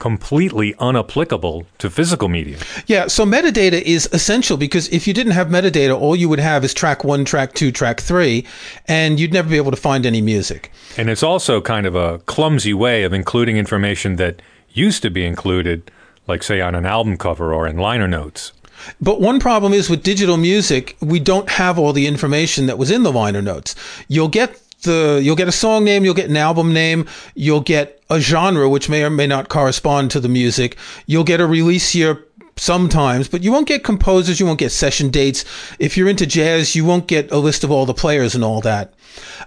completely 0.00 0.74
unapplicable 0.74 1.64
to 1.78 1.88
physical 1.88 2.28
media. 2.28 2.58
Yeah, 2.86 3.06
so 3.06 3.24
metadata 3.24 3.80
is 3.82 4.08
essential 4.12 4.56
because 4.56 4.88
if 4.88 5.06
you 5.06 5.14
didn't 5.14 5.32
have 5.32 5.48
metadata, 5.48 5.96
all 5.96 6.16
you 6.16 6.28
would 6.28 6.40
have 6.40 6.64
is 6.64 6.74
track 6.74 7.04
one, 7.04 7.24
track 7.24 7.52
two, 7.52 7.70
track 7.70 8.00
three, 8.00 8.44
and 8.88 9.20
you'd 9.20 9.32
never 9.32 9.48
be 9.48 9.56
able 9.56 9.70
to 9.70 9.76
find 9.76 10.04
any 10.04 10.20
music. 10.20 10.72
And 10.96 11.08
it's 11.08 11.22
also 11.22 11.60
kind 11.60 11.86
of 11.86 11.94
a 11.94 12.18
clumsy 12.20 12.74
way 12.74 13.04
of 13.04 13.12
including 13.12 13.56
information 13.56 14.16
that 14.16 14.42
used 14.72 15.02
to 15.02 15.10
be 15.10 15.24
included, 15.24 15.90
like, 16.26 16.42
say, 16.42 16.60
on 16.60 16.74
an 16.74 16.86
album 16.86 17.16
cover 17.16 17.54
or 17.54 17.68
in 17.68 17.76
liner 17.76 18.08
notes. 18.08 18.52
But 19.00 19.20
one 19.20 19.38
problem 19.38 19.72
is 19.72 19.90
with 19.90 20.02
digital 20.02 20.38
music, 20.38 20.96
we 21.00 21.20
don't 21.20 21.48
have 21.50 21.78
all 21.78 21.92
the 21.92 22.06
information 22.06 22.66
that 22.66 22.78
was 22.78 22.90
in 22.90 23.02
the 23.02 23.12
liner 23.12 23.42
notes. 23.42 23.74
You'll 24.08 24.28
get 24.28 24.58
the 24.82 25.20
you'll 25.22 25.36
get 25.36 25.48
a 25.48 25.52
song 25.52 25.84
name, 25.84 26.04
you'll 26.04 26.14
get 26.14 26.30
an 26.30 26.36
album 26.38 26.72
name, 26.72 27.06
you'll 27.34 27.60
get 27.60 27.99
a 28.10 28.20
genre 28.20 28.68
which 28.68 28.88
may 28.88 29.04
or 29.04 29.10
may 29.10 29.26
not 29.26 29.48
correspond 29.48 30.10
to 30.10 30.20
the 30.20 30.28
music. 30.28 30.76
You'll 31.06 31.24
get 31.24 31.40
a 31.40 31.46
release 31.46 31.94
year 31.94 32.24
sometimes, 32.56 33.28
but 33.28 33.42
you 33.42 33.52
won't 33.52 33.66
get 33.66 33.84
composers, 33.84 34.38
you 34.38 34.46
won't 34.46 34.58
get 34.58 34.70
session 34.70 35.10
dates. 35.10 35.44
If 35.78 35.96
you're 35.96 36.08
into 36.08 36.26
jazz, 36.26 36.76
you 36.76 36.84
won't 36.84 37.06
get 37.06 37.30
a 37.30 37.38
list 37.38 37.64
of 37.64 37.70
all 37.70 37.86
the 37.86 37.94
players 37.94 38.34
and 38.34 38.44
all 38.44 38.60
that. 38.60 38.92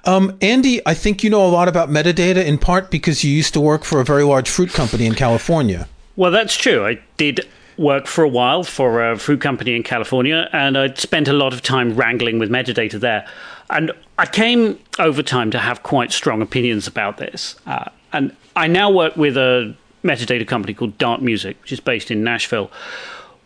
Um, 0.06 0.38
Andy, 0.42 0.82
I 0.86 0.94
think 0.94 1.24
you 1.24 1.30
know 1.30 1.46
a 1.46 1.50
lot 1.50 1.68
about 1.68 1.90
metadata 1.90 2.44
in 2.44 2.58
part 2.58 2.90
because 2.90 3.24
you 3.24 3.32
used 3.32 3.54
to 3.54 3.62
work 3.62 3.84
for 3.84 4.02
a 4.02 4.06
very 4.06 4.24
large 4.24 4.50
fruit 4.50 4.72
company 4.72 5.06
in 5.06 5.14
California. 5.14 5.88
Well, 6.16 6.32
that's 6.32 6.56
true. 6.56 6.86
I 6.86 7.00
did 7.18 7.48
work 7.78 8.08
for 8.08 8.24
a 8.24 8.30
while 8.30 8.64
for 8.64 9.10
a 9.10 9.18
fruit 9.18 9.42
company 9.42 9.76
in 9.76 9.84
California, 9.84 10.50
and 10.54 10.78
I'd 10.78 10.98
spent 10.98 11.28
a 11.28 11.34
lot 11.34 11.54
of 11.54 11.62
time 11.62 11.96
wrangling 11.96 12.40
with 12.40 12.50
metadata 12.50 13.00
there. 13.00 13.28
And 13.70 13.92
I 14.20 14.26
came 14.26 14.80
over 15.00 15.24
time 15.24 15.50
to 15.52 15.60
have 15.60 15.82
quite 15.84 16.12
strong 16.12 16.42
opinions 16.42 16.88
about 16.88 17.18
this. 17.18 17.56
Uh, 17.66 17.90
and 18.12 18.36
I 18.56 18.68
now 18.68 18.90
work 18.90 19.16
with 19.16 19.38
a 19.38 19.76
metadata 20.04 20.48
company 20.48 20.74
called 20.74 20.98
Dart 20.98 21.22
Music, 21.22 21.60
which 21.62 21.72
is 21.72 21.80
based 21.80 22.12
in 22.12 22.24
Nashville, 22.24 22.70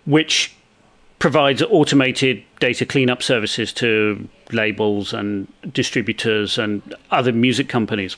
which 0.05 0.53
provides 1.19 1.61
automated 1.63 2.43
data 2.59 2.85
cleanup 2.85 3.23
services 3.23 3.73
to 3.73 4.27
labels 4.51 5.13
and 5.13 5.51
distributors 5.73 6.57
and 6.57 6.95
other 7.11 7.31
music 7.31 7.69
companies. 7.69 8.17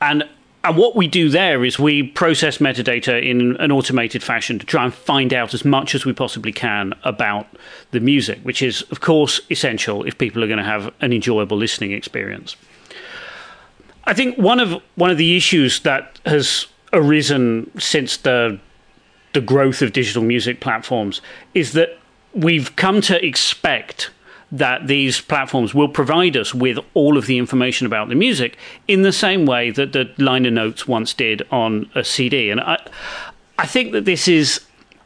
And 0.00 0.24
and 0.62 0.76
what 0.76 0.94
we 0.94 1.08
do 1.08 1.30
there 1.30 1.64
is 1.64 1.78
we 1.78 2.02
process 2.02 2.58
metadata 2.58 3.24
in 3.24 3.56
an 3.56 3.72
automated 3.72 4.22
fashion 4.22 4.58
to 4.58 4.66
try 4.66 4.84
and 4.84 4.92
find 4.92 5.32
out 5.32 5.54
as 5.54 5.64
much 5.64 5.94
as 5.94 6.04
we 6.04 6.12
possibly 6.12 6.52
can 6.52 6.92
about 7.02 7.46
the 7.92 8.00
music, 8.00 8.40
which 8.42 8.60
is, 8.60 8.82
of 8.90 9.00
course, 9.00 9.40
essential 9.50 10.04
if 10.04 10.18
people 10.18 10.44
are 10.44 10.46
going 10.46 10.58
to 10.58 10.64
have 10.64 10.92
an 11.00 11.14
enjoyable 11.14 11.56
listening 11.56 11.92
experience. 11.92 12.56
I 14.10 14.12
think 14.12 14.36
one 14.36 14.58
of 14.58 14.82
one 14.96 15.10
of 15.10 15.18
the 15.18 15.36
issues 15.36 15.78
that 15.80 16.18
has 16.26 16.66
arisen 16.92 17.70
since 17.78 18.16
the 18.16 18.58
the 19.34 19.40
growth 19.40 19.82
of 19.82 19.92
digital 19.92 20.24
music 20.24 20.58
platforms 20.58 21.20
is 21.54 21.74
that 21.74 21.96
we've 22.34 22.74
come 22.74 23.00
to 23.02 23.24
expect 23.24 24.10
that 24.50 24.88
these 24.88 25.20
platforms 25.20 25.74
will 25.74 25.88
provide 25.88 26.36
us 26.36 26.52
with 26.52 26.76
all 26.94 27.16
of 27.16 27.26
the 27.26 27.38
information 27.38 27.86
about 27.86 28.08
the 28.08 28.16
music 28.16 28.58
in 28.88 29.02
the 29.02 29.12
same 29.12 29.46
way 29.46 29.70
that 29.70 29.92
the 29.92 30.12
liner 30.18 30.50
notes 30.50 30.88
once 30.88 31.14
did 31.14 31.46
on 31.52 31.88
a 31.94 32.02
CD. 32.02 32.50
And 32.50 32.60
I, 32.60 32.84
I 33.60 33.66
think 33.66 33.92
that 33.92 34.06
this 34.06 34.26
is 34.26 34.60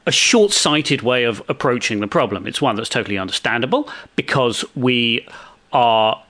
a 0.06 0.12
short 0.12 0.50
sighted 0.50 1.02
way 1.02 1.24
of 1.24 1.42
approaching 1.50 2.00
the 2.00 2.08
problem. 2.08 2.46
It's 2.46 2.62
one 2.62 2.74
that's 2.74 2.88
totally 2.88 3.18
understandable 3.18 3.86
because 4.16 4.64
we 4.74 5.28
are 5.74 6.23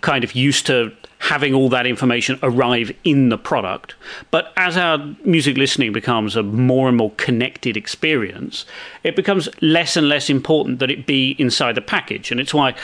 kind 0.00 0.24
of 0.24 0.34
used 0.34 0.66
to 0.66 0.92
having 1.20 1.52
all 1.52 1.68
that 1.68 1.86
information 1.86 2.38
arrive 2.42 2.92
in 3.04 3.28
the 3.28 3.38
product. 3.38 3.94
But 4.30 4.52
as 4.56 4.76
our 4.76 4.98
music 5.24 5.56
listening 5.56 5.92
becomes 5.92 6.36
a 6.36 6.42
more 6.42 6.88
and 6.88 6.96
more 6.96 7.10
connected 7.12 7.76
experience, 7.76 8.64
it 9.02 9.16
becomes 9.16 9.48
less 9.60 9.96
and 9.96 10.08
less 10.08 10.30
important 10.30 10.78
that 10.78 10.90
it 10.90 11.06
be 11.06 11.34
inside 11.38 11.74
the 11.74 11.80
package. 11.80 12.30
And 12.30 12.40
it's 12.40 12.54
why 12.54 12.74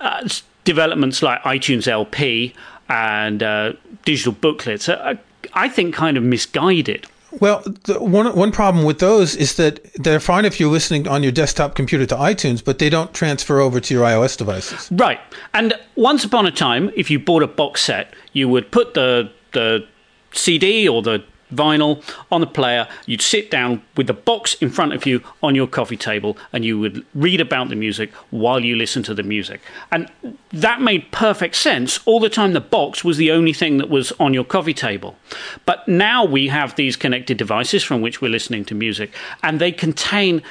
uh, 0.00 0.26
developments 0.64 1.22
like 1.22 1.42
iTunes 1.42 1.86
LP 1.86 2.54
and 2.88 3.42
uh, 3.42 3.72
digital 4.04 4.32
booklets 4.32 4.88
are, 4.88 5.18
I 5.52 5.68
think, 5.68 5.94
kind 5.94 6.16
of 6.16 6.22
misguided. 6.22 7.06
Well, 7.40 7.62
the, 7.84 8.02
one 8.02 8.34
one 8.36 8.52
problem 8.52 8.84
with 8.84 8.98
those 8.98 9.34
is 9.34 9.56
that 9.56 9.92
they're 9.94 10.20
fine 10.20 10.44
if 10.44 10.60
you're 10.60 10.70
listening 10.70 11.08
on 11.08 11.22
your 11.22 11.32
desktop 11.32 11.74
computer 11.74 12.06
to 12.06 12.16
iTunes, 12.16 12.62
but 12.64 12.78
they 12.78 12.90
don't 12.90 13.12
transfer 13.14 13.60
over 13.60 13.80
to 13.80 13.94
your 13.94 14.04
iOS 14.04 14.36
devices. 14.36 14.88
Right. 14.92 15.20
And 15.54 15.74
once 15.96 16.24
upon 16.24 16.46
a 16.46 16.50
time, 16.50 16.90
if 16.94 17.10
you 17.10 17.18
bought 17.18 17.42
a 17.42 17.46
box 17.46 17.82
set, 17.82 18.14
you 18.32 18.48
would 18.48 18.70
put 18.70 18.94
the 18.94 19.30
the 19.52 19.86
CD 20.32 20.88
or 20.88 21.02
the 21.02 21.24
vinyl 21.52 22.02
on 22.30 22.40
the 22.40 22.46
player. 22.46 22.88
You'd 23.06 23.22
sit 23.22 23.50
down 23.50 23.82
with 23.96 24.06
the 24.06 24.12
box 24.14 24.54
in 24.54 24.70
front 24.70 24.92
of 24.92 25.06
you 25.06 25.22
on 25.42 25.54
your 25.54 25.66
coffee 25.66 25.96
table 25.96 26.36
and 26.52 26.64
you 26.64 26.78
would 26.78 27.04
read 27.14 27.40
about 27.40 27.68
the 27.68 27.76
music 27.76 28.12
while 28.30 28.60
you 28.60 28.76
listen 28.76 29.02
to 29.04 29.14
the 29.14 29.22
music. 29.22 29.60
And 29.90 30.10
that 30.52 30.80
made 30.80 31.10
perfect 31.12 31.56
sense. 31.56 32.00
All 32.04 32.20
the 32.20 32.28
time, 32.28 32.52
the 32.52 32.60
box 32.60 33.04
was 33.04 33.16
the 33.16 33.30
only 33.30 33.52
thing 33.52 33.78
that 33.78 33.88
was 33.88 34.12
on 34.18 34.34
your 34.34 34.44
coffee 34.44 34.74
table. 34.74 35.16
But 35.64 35.86
now 35.88 36.24
we 36.24 36.48
have 36.48 36.76
these 36.76 36.96
connected 36.96 37.36
devices 37.38 37.82
from 37.82 38.00
which 38.00 38.20
we're 38.20 38.30
listening 38.30 38.64
to 38.66 38.74
music, 38.74 39.12
and 39.42 39.60
they 39.60 39.72
contain 39.72 40.42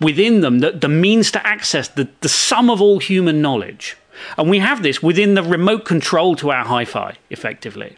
within 0.00 0.40
them 0.40 0.60
the, 0.60 0.72
the 0.72 0.88
means 0.88 1.30
to 1.32 1.46
access 1.46 1.88
the, 1.88 2.08
the 2.20 2.28
sum 2.28 2.70
of 2.70 2.80
all 2.80 2.98
human 2.98 3.40
knowledge. 3.40 3.96
And 4.38 4.48
we 4.48 4.58
have 4.58 4.82
this 4.82 5.02
within 5.02 5.34
the 5.34 5.42
remote 5.42 5.84
control 5.84 6.36
to 6.36 6.50
our 6.50 6.64
hi 6.64 6.84
fi, 6.84 7.16
effectively. 7.30 7.96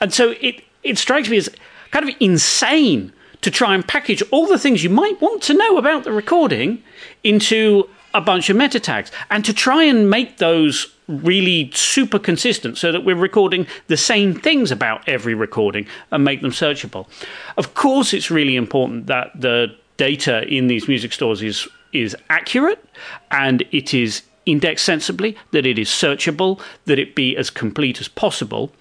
And 0.00 0.12
so 0.12 0.34
it, 0.40 0.62
it 0.82 0.98
strikes 0.98 1.28
me 1.28 1.36
as 1.36 1.48
kind 1.92 2.08
of 2.08 2.14
insane 2.18 3.12
to 3.42 3.50
try 3.50 3.74
and 3.74 3.86
package 3.86 4.22
all 4.30 4.46
the 4.46 4.58
things 4.58 4.82
you 4.82 4.90
might 4.90 5.20
want 5.20 5.42
to 5.42 5.54
know 5.54 5.76
about 5.76 6.04
the 6.04 6.12
recording 6.12 6.82
into 7.22 7.88
a 8.14 8.20
bunch 8.20 8.50
of 8.50 8.56
meta 8.56 8.80
tags 8.80 9.10
and 9.30 9.44
to 9.44 9.54
try 9.54 9.84
and 9.84 10.10
make 10.10 10.38
those 10.38 10.92
really 11.08 11.70
super 11.74 12.18
consistent 12.18 12.78
so 12.78 12.92
that 12.92 13.04
we're 13.04 13.16
recording 13.16 13.66
the 13.88 13.96
same 13.96 14.34
things 14.34 14.70
about 14.70 15.06
every 15.08 15.34
recording 15.34 15.86
and 16.10 16.24
make 16.24 16.42
them 16.42 16.50
searchable. 16.50 17.06
Of 17.56 17.74
course, 17.74 18.12
it's 18.12 18.30
really 18.30 18.56
important 18.56 19.06
that 19.06 19.30
the 19.38 19.74
data 19.96 20.46
in 20.48 20.68
these 20.68 20.88
music 20.88 21.12
stores 21.12 21.42
is 21.42 21.68
is 21.92 22.16
accurate 22.30 22.82
and 23.30 23.62
it 23.70 23.92
is 23.92 24.22
indexed 24.46 24.84
sensibly, 24.84 25.36
that 25.50 25.66
it 25.66 25.78
is 25.78 25.88
searchable, 25.88 26.60
that 26.86 26.98
it 26.98 27.14
be 27.14 27.36
as 27.36 27.50
complete 27.50 28.00
as 28.00 28.08
possible. 28.08 28.72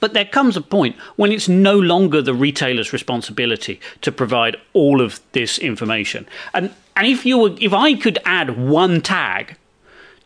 But 0.00 0.14
there 0.14 0.24
comes 0.24 0.56
a 0.56 0.62
point 0.62 0.96
when 1.16 1.30
it's 1.30 1.48
no 1.48 1.78
longer 1.78 2.22
the 2.22 2.34
retailer's 2.34 2.92
responsibility 2.92 3.80
to 4.00 4.10
provide 4.10 4.56
all 4.72 5.00
of 5.00 5.20
this 5.32 5.58
information. 5.58 6.26
And 6.54 6.74
and 6.96 7.06
if 7.06 7.24
you 7.24 7.38
were, 7.38 7.56
if 7.60 7.72
I 7.72 7.94
could 7.94 8.18
add 8.24 8.58
one 8.58 9.00
tag 9.00 9.56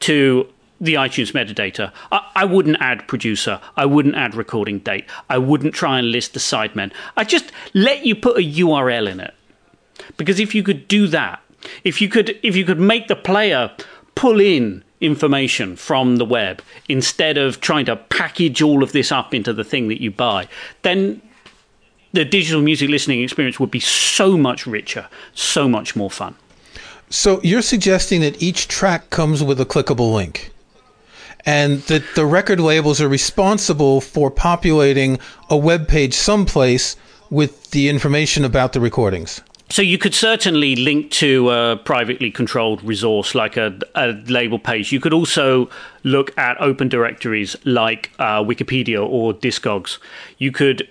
to 0.00 0.48
the 0.80 0.94
iTunes 0.94 1.32
metadata, 1.32 1.92
I, 2.10 2.30
I, 2.34 2.44
wouldn't 2.44 2.78
add 2.80 3.06
producer, 3.06 3.60
I 3.76 3.86
wouldn't 3.86 4.16
add 4.16 4.34
recording 4.34 4.80
date, 4.80 5.04
I 5.30 5.38
wouldn't 5.38 5.74
try 5.74 5.98
and 5.98 6.10
list 6.10 6.34
the 6.34 6.40
sidemen. 6.40 6.92
I 7.16 7.24
just 7.24 7.52
let 7.74 8.04
you 8.04 8.14
put 8.14 8.36
a 8.36 8.40
URL 8.40 9.08
in 9.08 9.20
it. 9.20 9.34
Because 10.16 10.40
if 10.40 10.54
you 10.54 10.62
could 10.62 10.88
do 10.88 11.06
that, 11.08 11.40
if 11.84 12.00
you 12.00 12.08
could 12.08 12.38
if 12.42 12.56
you 12.56 12.64
could 12.64 12.80
make 12.80 13.08
the 13.08 13.16
player 13.16 13.70
pull 14.14 14.40
in 14.40 14.83
information 15.04 15.76
from 15.76 16.16
the 16.16 16.24
web 16.24 16.62
instead 16.88 17.38
of 17.38 17.60
trying 17.60 17.84
to 17.86 17.96
package 17.96 18.62
all 18.62 18.82
of 18.82 18.92
this 18.92 19.12
up 19.12 19.34
into 19.34 19.52
the 19.52 19.64
thing 19.64 19.88
that 19.88 20.00
you 20.00 20.10
buy, 20.10 20.48
then 20.82 21.20
the 22.12 22.24
digital 22.24 22.62
music 22.62 22.88
listening 22.88 23.22
experience 23.22 23.60
would 23.60 23.70
be 23.70 23.80
so 23.80 24.36
much 24.36 24.66
richer, 24.66 25.06
so 25.34 25.68
much 25.68 25.94
more 25.94 26.10
fun. 26.10 26.34
So 27.10 27.40
you're 27.42 27.62
suggesting 27.62 28.20
that 28.22 28.42
each 28.42 28.66
track 28.66 29.10
comes 29.10 29.42
with 29.42 29.60
a 29.60 29.66
clickable 29.66 30.14
link? 30.14 30.50
and 31.46 31.80
that 31.82 32.02
the 32.14 32.24
record 32.24 32.60
labels 32.60 33.00
are 33.00 33.08
responsible 33.08 34.00
for 34.00 34.30
populating 34.30 35.18
a 35.50 35.56
web 35.56 35.86
page 35.86 36.14
someplace 36.14 36.96
with 37.30 37.70
the 37.70 37.88
information 37.88 38.44
about 38.44 38.72
the 38.72 38.80
recordings. 38.80 39.42
So 39.70 39.82
you 39.82 39.98
could 39.98 40.14
certainly 40.14 40.76
link 40.76 41.10
to 41.12 41.50
a 41.50 41.76
privately 41.76 42.30
controlled 42.30 42.84
resource 42.84 43.34
like 43.34 43.56
a, 43.56 43.78
a 43.94 44.12
label 44.26 44.58
page. 44.58 44.92
You 44.92 45.00
could 45.00 45.12
also 45.12 45.70
look 46.04 46.36
at 46.38 46.60
open 46.60 46.88
directories 46.88 47.56
like 47.64 48.10
uh, 48.18 48.42
Wikipedia 48.42 49.04
or 49.04 49.32
Discogs. 49.32 49.98
You 50.38 50.52
could 50.52 50.88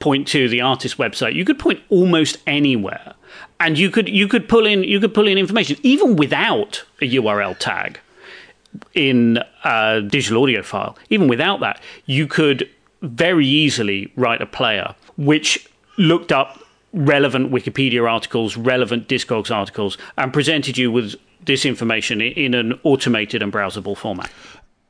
point 0.00 0.26
to 0.28 0.48
the 0.48 0.60
artist 0.60 0.98
website. 0.98 1.34
You 1.34 1.44
could 1.44 1.58
point 1.58 1.80
almost 1.90 2.38
anywhere, 2.46 3.14
and 3.60 3.78
you 3.78 3.90
could 3.90 4.08
you 4.08 4.26
could 4.26 4.48
pull 4.48 4.66
in 4.66 4.82
you 4.82 4.98
could 4.98 5.14
pull 5.14 5.28
in 5.28 5.38
information 5.38 5.76
even 5.82 6.16
without 6.16 6.84
a 7.00 7.08
URL 7.08 7.56
tag 7.58 8.00
in 8.94 9.38
a 9.64 10.02
digital 10.02 10.42
audio 10.42 10.62
file. 10.62 10.98
Even 11.08 11.28
without 11.28 11.60
that, 11.60 11.80
you 12.06 12.26
could 12.26 12.68
very 13.02 13.46
easily 13.46 14.12
write 14.16 14.42
a 14.42 14.46
player 14.46 14.94
which 15.16 15.68
looked 15.96 16.32
up 16.32 16.60
relevant 16.92 17.52
Wikipedia 17.52 18.08
articles, 18.08 18.56
relevant 18.56 19.08
Discogs 19.08 19.54
articles, 19.54 19.98
and 20.18 20.32
presented 20.32 20.76
you 20.76 20.90
with 20.90 21.14
this 21.44 21.64
information 21.64 22.20
in 22.20 22.54
an 22.54 22.78
automated 22.82 23.42
and 23.42 23.52
browsable 23.52 23.96
format. 23.96 24.30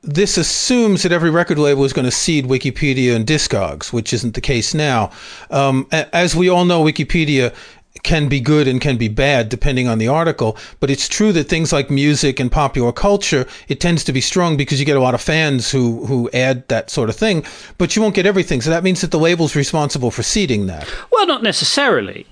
This 0.03 0.39
assumes 0.39 1.03
that 1.03 1.13
every 1.13 1.31
record 1.31 1.59
label 1.59 1.85
is 1.85 1.93
going 1.93 2.07
to 2.07 2.11
seed 2.11 2.47
Wikipedia 2.47 3.15
and 3.15 3.27
Discogs, 3.27 3.93
which 3.93 4.15
isn't 4.15 4.35
the 4.35 4.41
case 4.41 4.73
now. 4.73 5.11
Um, 5.51 5.87
as 5.93 6.35
we 6.35 6.49
all 6.49 6.65
know, 6.65 6.83
Wikipedia 6.83 7.55
can 8.03 8.29
be 8.29 8.41
good 8.41 8.69
and 8.69 8.81
can 8.81 8.97
be 8.97 9.09
bad 9.09 9.49
depending 9.49 9.89
on 9.89 9.99
the 9.99 10.09
article. 10.09 10.57
But 10.79 10.91
it's 10.91 11.09
true 11.09 11.33
that 11.33 11.45
things 11.49 11.73
like 11.73 11.91
music 11.91 12.41
and 12.41 12.51
popular 12.51 12.93
culture, 12.93 13.47
it 13.69 13.81
tends 13.81 14.05
to 14.05 14.13
be 14.13 14.21
strong 14.21 14.57
because 14.57 14.79
you 14.79 14.87
get 14.87 14.97
a 14.97 15.01
lot 15.01 15.15
of 15.15 15.21
fans 15.21 15.71
who, 15.71 16.07
who 16.07 16.31
add 16.33 16.67
that 16.69 16.91
sort 16.91 17.09
of 17.09 17.17
thing, 17.17 17.45
but 17.79 17.97
you 17.97 18.03
won't 18.03 18.15
get 18.15 18.27
everything. 18.27 18.61
So 18.61 18.71
that 18.71 18.85
means 18.85 19.01
that 19.01 19.11
the 19.11 19.19
label's 19.19 19.57
responsible 19.57 20.11
for 20.11 20.23
seeding 20.23 20.67
that. 20.67 20.89
Well, 21.11 21.27
not 21.27 21.43
necessarily. 21.43 22.27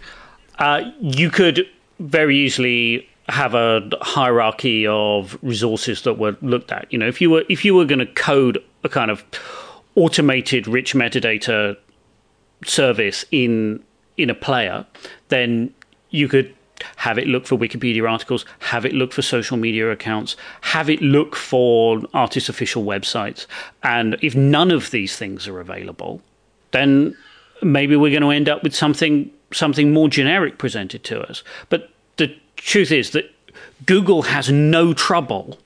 Uh, 0.58 0.82
you 1.00 1.30
could 1.30 1.66
very 1.98 2.36
easily 2.36 3.08
have 3.28 3.54
a 3.54 3.88
hierarchy 4.00 4.86
of 4.86 5.38
resources 5.42 6.02
that 6.02 6.14
were 6.14 6.36
looked 6.40 6.72
at. 6.72 6.90
You 6.92 6.98
know, 6.98 7.08
if 7.08 7.20
you 7.20 7.30
were 7.30 7.44
if 7.48 7.64
you 7.64 7.74
were 7.74 7.84
going 7.84 7.98
to 7.98 8.06
code 8.06 8.58
a 8.84 8.88
kind 8.88 9.10
of 9.10 9.24
automated 9.96 10.66
rich 10.66 10.94
metadata 10.94 11.76
service 12.64 13.24
in 13.30 13.82
in 14.18 14.28
a 14.28 14.34
player, 14.34 14.84
then 15.28 15.72
you 16.10 16.28
could 16.28 16.54
have 16.96 17.18
it 17.18 17.26
look 17.26 17.46
for 17.46 17.56
Wikipedia 17.56 18.08
articles, 18.08 18.44
have 18.60 18.84
it 18.84 18.92
look 18.92 19.12
for 19.12 19.22
social 19.22 19.56
media 19.56 19.90
accounts, 19.90 20.36
have 20.60 20.90
it 20.90 21.00
look 21.00 21.34
for 21.34 22.02
artists' 22.14 22.48
official 22.48 22.84
websites. 22.84 23.46
And 23.82 24.16
if 24.22 24.34
none 24.34 24.70
of 24.70 24.90
these 24.90 25.16
things 25.16 25.48
are 25.48 25.60
available, 25.60 26.20
then 26.72 27.16
maybe 27.62 27.96
we're 27.96 28.10
going 28.10 28.22
to 28.22 28.30
end 28.30 28.48
up 28.48 28.62
with 28.62 28.74
something 28.74 29.30
something 29.50 29.94
more 29.94 30.10
generic 30.10 30.58
presented 30.58 31.02
to 31.02 31.20
us. 31.22 31.42
But 31.70 31.90
the 32.18 32.36
truth 32.56 32.92
is 32.92 33.12
that 33.12 33.32
Google 33.86 34.22
has 34.22 34.50
no 34.50 34.92
trouble 34.92 35.58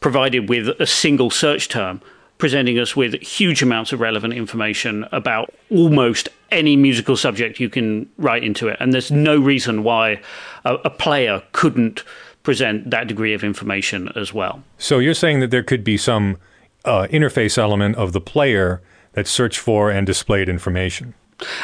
provided 0.00 0.48
with 0.50 0.68
a 0.78 0.86
single 0.86 1.30
search 1.30 1.68
term 1.68 2.02
presenting 2.38 2.78
us 2.78 2.94
with 2.94 3.14
huge 3.22 3.62
amounts 3.62 3.92
of 3.92 4.00
relevant 4.00 4.34
information 4.34 5.06
about 5.12 5.52
almost 5.70 6.28
any 6.50 6.76
musical 6.76 7.16
subject 7.16 7.58
you 7.58 7.70
can 7.70 8.08
write 8.18 8.44
into 8.44 8.68
it. 8.68 8.76
And 8.78 8.92
there's 8.92 9.10
no 9.10 9.38
reason 9.38 9.82
why 9.82 10.20
a, 10.64 10.74
a, 10.84 10.90
player 10.90 11.42
couldn't 11.52 12.04
present 12.42 12.90
that 12.90 13.08
degree 13.08 13.32
of 13.34 13.42
information 13.42 14.10
as 14.14 14.32
well. 14.32 14.62
So 14.78 14.98
you're 14.98 15.14
saying 15.14 15.40
that 15.40 15.50
there 15.50 15.62
could 15.62 15.82
be 15.82 15.96
some 15.96 16.36
uh, 16.84 17.06
interface 17.10 17.58
element 17.58 17.96
of 17.96 18.12
the 18.12 18.20
player 18.20 18.80
that 19.14 19.26
searched 19.26 19.58
for 19.58 19.90
and 19.90 20.06
displayed 20.06 20.48
information. 20.48 21.14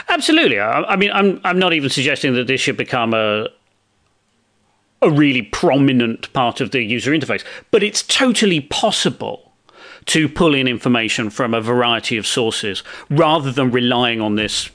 Absolutely. 0.08 0.58
I, 0.58 0.82
I 0.82 0.96
mean, 0.96 1.10
I'm 1.12 1.40
I'm 1.44 1.58
not 1.58 1.72
even 1.72 1.88
suggesting 1.88 2.34
that 2.34 2.46
this 2.46 2.60
should 2.60 2.76
become 2.76 3.14
a 3.14 3.46
a 5.00 5.10
really 5.10 5.42
prominent 5.42 6.32
part 6.32 6.60
of 6.60 6.70
the 6.70 6.82
user 6.82 7.10
interface, 7.10 7.44
but 7.70 7.82
it's 7.82 8.02
totally 8.02 8.60
possible 8.60 9.51
to 10.06 10.28
pull 10.28 10.54
in 10.54 10.68
information 10.68 11.30
from 11.30 11.54
a 11.54 11.60
variety 11.60 12.16
of 12.16 12.26
sources 12.26 12.82
rather 13.10 13.52
than 13.52 13.70
relying 13.70 14.20
on 14.20 14.36
this 14.36 14.70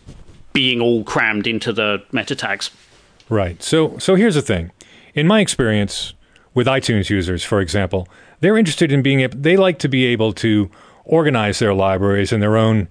being 0.54 0.82
all 0.82 1.04
crammed 1.04 1.46
into 1.46 1.72
the 1.72 2.04
meta 2.12 2.36
tags. 2.36 2.72
Right. 3.30 3.62
So 3.62 3.98
so 3.98 4.16
here's 4.16 4.36
the 4.36 4.42
thing. 4.42 4.72
In 5.14 5.28
my 5.28 5.42
experience 5.42 6.14
with 6.54 6.68
iTunes 6.68 7.10
users, 7.10 7.44
for 7.44 7.62
example, 7.62 8.08
they're 8.40 8.58
interested 8.58 8.92
in 8.92 9.02
being 9.02 9.28
they 9.30 9.58
like 9.58 9.80
to 9.80 9.88
be 9.88 10.06
able 10.06 10.34
to 10.34 10.70
organize 11.06 11.60
their 11.60 11.74
libraries 11.74 12.32
in 12.32 12.40
their 12.40 12.58
own 12.58 12.88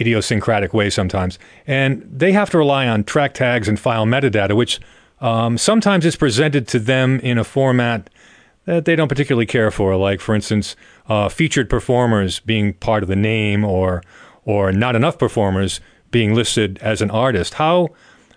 idiosyncratic 0.00 0.72
way 0.72 0.90
sometimes. 0.90 1.38
And 1.66 2.02
they 2.10 2.32
have 2.32 2.50
to 2.50 2.58
rely 2.58 2.86
on 2.86 3.04
track 3.04 3.34
tags 3.34 3.68
and 3.68 3.78
file 3.78 4.06
metadata, 4.06 4.54
which 4.56 4.80
um, 5.20 5.58
sometimes 5.58 6.04
is 6.04 6.16
presented 6.16 6.68
to 6.68 6.78
them 6.78 7.20
in 7.20 7.38
a 7.38 7.44
format 7.44 8.08
that 8.74 8.84
they 8.84 8.94
don't 8.94 9.08
particularly 9.08 9.46
care 9.46 9.70
for, 9.70 9.96
like, 9.96 10.20
for 10.20 10.34
instance, 10.34 10.76
uh, 11.08 11.28
featured 11.28 11.70
performers 11.70 12.40
being 12.40 12.74
part 12.74 13.02
of 13.02 13.08
the 13.08 13.16
name 13.16 13.64
or, 13.64 14.02
or 14.44 14.72
not 14.72 14.94
enough 14.94 15.18
performers 15.18 15.80
being 16.10 16.34
listed 16.34 16.78
as 16.82 17.00
an 17.00 17.10
artist. 17.10 17.54
How, 17.54 17.88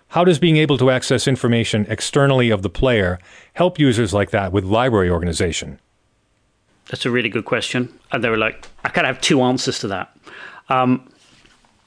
how 0.08 0.24
does 0.24 0.38
being 0.38 0.56
able 0.56 0.78
to 0.78 0.90
access 0.90 1.28
information 1.28 1.84
externally 1.88 2.48
of 2.48 2.62
the 2.62 2.70
player 2.70 3.18
help 3.52 3.78
users 3.78 4.14
like 4.14 4.30
that 4.30 4.52
with 4.52 4.64
library 4.64 5.10
organization? 5.10 5.78
That's 6.88 7.04
a 7.04 7.10
really 7.10 7.28
good 7.28 7.44
question. 7.44 7.92
And 8.10 8.24
there 8.24 8.30
were 8.30 8.38
like, 8.38 8.66
I 8.84 8.88
kind 8.88 9.06
of 9.06 9.14
have 9.14 9.22
two 9.22 9.42
answers 9.42 9.78
to 9.80 9.88
that. 9.88 10.16
Um, 10.70 11.11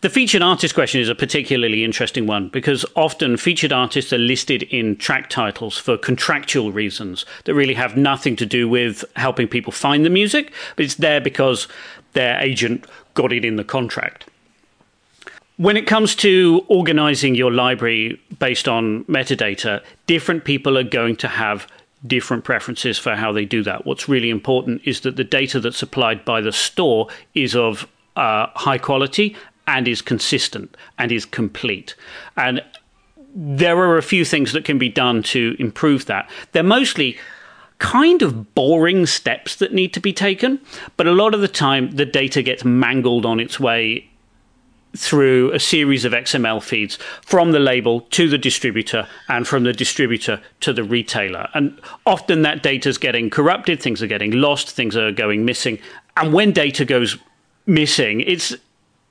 the 0.06 0.10
featured 0.12 0.44
artist 0.44 0.76
question 0.76 1.02
is 1.02 1.10
a 1.10 1.16
particularly 1.16 1.84
interesting 1.84 2.28
one 2.28 2.48
because 2.50 2.86
often 2.96 3.38
featured 3.38 3.74
artists 3.74 4.14
are 4.14 4.20
listed 4.20 4.62
in 4.62 4.96
track 4.98 5.32
titles 5.32 5.80
for 5.80 5.98
contractual 5.98 6.72
reasons 6.72 7.26
that 7.46 7.56
really 7.56 7.74
have 7.74 7.98
nothing 7.98 8.36
to 8.36 8.46
do 8.46 8.70
with 8.70 9.04
helping 9.16 9.48
people 9.48 9.72
find 9.72 10.06
the 10.06 10.10
music, 10.12 10.54
but 10.76 10.86
it's 10.86 10.94
there 10.94 11.20
because 11.20 11.68
their 12.14 12.40
agent 12.40 12.86
got 13.16 13.34
it 13.34 13.44
in 13.44 13.56
the 13.56 13.64
contract. 13.64 14.30
when 15.58 15.76
it 15.76 15.88
comes 15.88 16.14
to 16.14 16.64
organizing 16.68 17.34
your 17.34 17.52
library 17.52 18.22
based 18.38 18.68
on 18.68 19.04
metadata, 19.06 19.82
different 20.06 20.44
people 20.46 20.78
are 20.78 20.84
going 20.84 21.16
to 21.16 21.28
have 21.28 21.66
different 22.06 22.44
preferences 22.44 23.00
for 23.00 23.16
how 23.16 23.32
they 23.32 23.46
do 23.46 23.64
that. 23.64 23.88
What's 23.88 24.08
really 24.08 24.30
important 24.30 24.84
is 24.86 25.00
that 25.00 25.16
the 25.16 25.24
data 25.24 25.60
that's 25.60 25.78
supplied 25.78 26.24
by 26.26 26.42
the 26.42 26.52
store 26.52 27.08
is 27.34 27.56
of 27.56 27.88
uh, 28.16 28.48
high 28.54 28.78
quality 28.78 29.36
and 29.68 29.88
is 29.88 30.02
consistent 30.02 30.76
and 30.98 31.12
is 31.12 31.26
complete. 31.26 31.96
And 32.38 32.62
there 33.36 33.78
are 33.78 33.98
a 33.98 34.04
few 34.04 34.24
things 34.24 34.54
that 34.54 34.66
can 34.66 34.78
be 34.78 34.90
done 34.90 35.24
to 35.24 35.56
improve 35.60 36.06
that. 36.06 36.30
They're 36.52 36.64
mostly 36.64 37.18
kind 37.80 38.22
of 38.22 38.56
boring 38.56 39.06
steps 39.06 39.58
that 39.58 39.74
need 39.74 39.94
to 39.94 40.00
be 40.00 40.14
taken, 40.14 40.60
but 40.96 41.08
a 41.08 41.12
lot 41.12 41.34
of 41.34 41.42
the 41.42 41.48
time 41.48 41.92
the 41.92 42.06
data 42.06 42.42
gets 42.42 42.64
mangled 42.64 43.26
on 43.26 43.40
its 43.40 43.60
way 43.60 44.10
through 44.96 45.52
a 45.52 45.60
series 45.60 46.06
of 46.06 46.14
XML 46.14 46.64
feeds 46.64 46.98
from 47.22 47.52
the 47.52 47.60
label 47.60 48.02
to 48.02 48.30
the 48.30 48.38
distributor 48.38 49.08
and 49.28 49.46
from 49.46 49.64
the 49.64 49.74
distributor 49.74 50.42
to 50.62 50.72
the 50.72 50.84
retailer. 50.84 51.50
And 51.54 51.80
often 52.06 52.44
that 52.44 52.64
data 52.64 52.88
is 52.88 52.98
getting 52.98 53.30
corrupted, 53.30 53.82
things 53.82 54.02
are 54.02 54.08
getting 54.08 54.32
lost, 54.32 54.72
things 54.72 54.96
are 54.96 55.12
going 55.12 55.44
missing. 55.44 55.80
And 56.16 56.32
when 56.32 56.54
data 56.54 56.86
goes 56.86 57.18
missing, 57.66 58.22
it's 58.22 58.56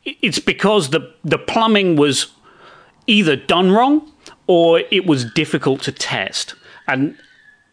it's 0.05 0.39
because 0.39 0.91
the 0.91 1.13
the 1.25 1.39
plumbing 1.39 1.97
was 1.97 2.33
either 3.07 3.37
done 3.37 3.71
wrong 3.71 4.11
or 4.47 4.83
it 4.91 5.07
was 5.07 5.25
difficult 5.25 5.83
to 5.83 5.93
test. 5.93 6.55
And 6.87 7.17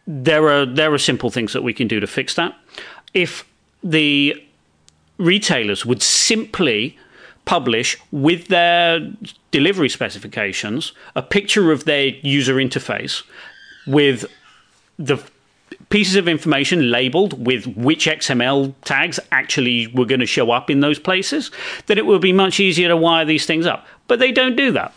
there 0.06 0.48
are 0.48 0.66
there 0.66 0.92
are 0.92 0.98
simple 0.98 1.30
things 1.30 1.52
that 1.52 1.62
we 1.62 1.72
can 1.72 1.88
do 1.88 2.00
to 2.00 2.06
fix 2.06 2.34
that. 2.34 2.54
If 3.14 3.44
the 3.82 4.42
retailers 5.18 5.84
would 5.84 6.02
simply 6.02 6.98
publish 7.44 7.96
with 8.12 8.48
their 8.48 9.00
delivery 9.50 9.88
specifications 9.88 10.92
a 11.16 11.22
picture 11.22 11.72
of 11.72 11.84
their 11.84 12.06
user 12.22 12.54
interface 12.54 13.22
with 13.86 14.24
the 14.96 15.22
pieces 15.92 16.16
of 16.16 16.26
information 16.26 16.90
labeled 16.90 17.46
with 17.46 17.66
which 17.76 18.06
XML 18.06 18.72
tags 18.84 19.20
actually 19.30 19.88
were 19.88 20.06
going 20.06 20.20
to 20.20 20.26
show 20.26 20.50
up 20.50 20.70
in 20.70 20.80
those 20.80 20.98
places, 20.98 21.50
then 21.86 21.98
it 21.98 22.06
would 22.06 22.22
be 22.22 22.32
much 22.32 22.58
easier 22.58 22.88
to 22.88 22.96
wire 22.96 23.26
these 23.26 23.44
things 23.44 23.66
up. 23.66 23.86
But 24.08 24.18
they 24.18 24.32
don't 24.32 24.56
do 24.56 24.72
that. 24.72 24.94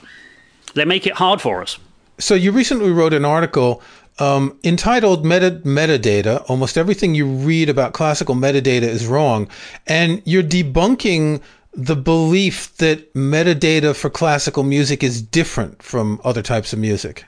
They 0.73 0.85
make 0.85 1.05
it 1.05 1.13
hard 1.13 1.41
for 1.41 1.61
us. 1.61 1.77
So 2.17 2.33
you 2.33 2.53
recently 2.53 2.91
wrote 2.91 3.13
an 3.13 3.25
article 3.25 3.81
um, 4.19 4.57
entitled 4.63 5.25
Meta 5.25 5.59
Metadata. 5.65 6.49
Almost 6.49 6.77
everything 6.77 7.13
you 7.13 7.27
read 7.27 7.67
about 7.69 7.91
classical 7.91 8.33
metadata 8.33 8.83
is 8.83 9.05
wrong, 9.05 9.49
and 9.85 10.21
you're 10.23 10.43
debunking 10.43 11.41
the 11.73 11.97
belief 11.97 12.73
that 12.77 13.13
metadata 13.13 13.93
for 13.93 14.09
classical 14.09 14.63
music 14.63 15.03
is 15.03 15.21
different 15.21 15.83
from 15.83 16.21
other 16.23 16.41
types 16.41 16.71
of 16.71 16.79
music. 16.79 17.25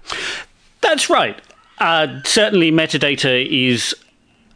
That's 0.79 1.09
right. 1.09 1.41
Uh, 1.79 2.21
certainly, 2.23 2.71
metadata 2.71 3.47
is 3.49 3.95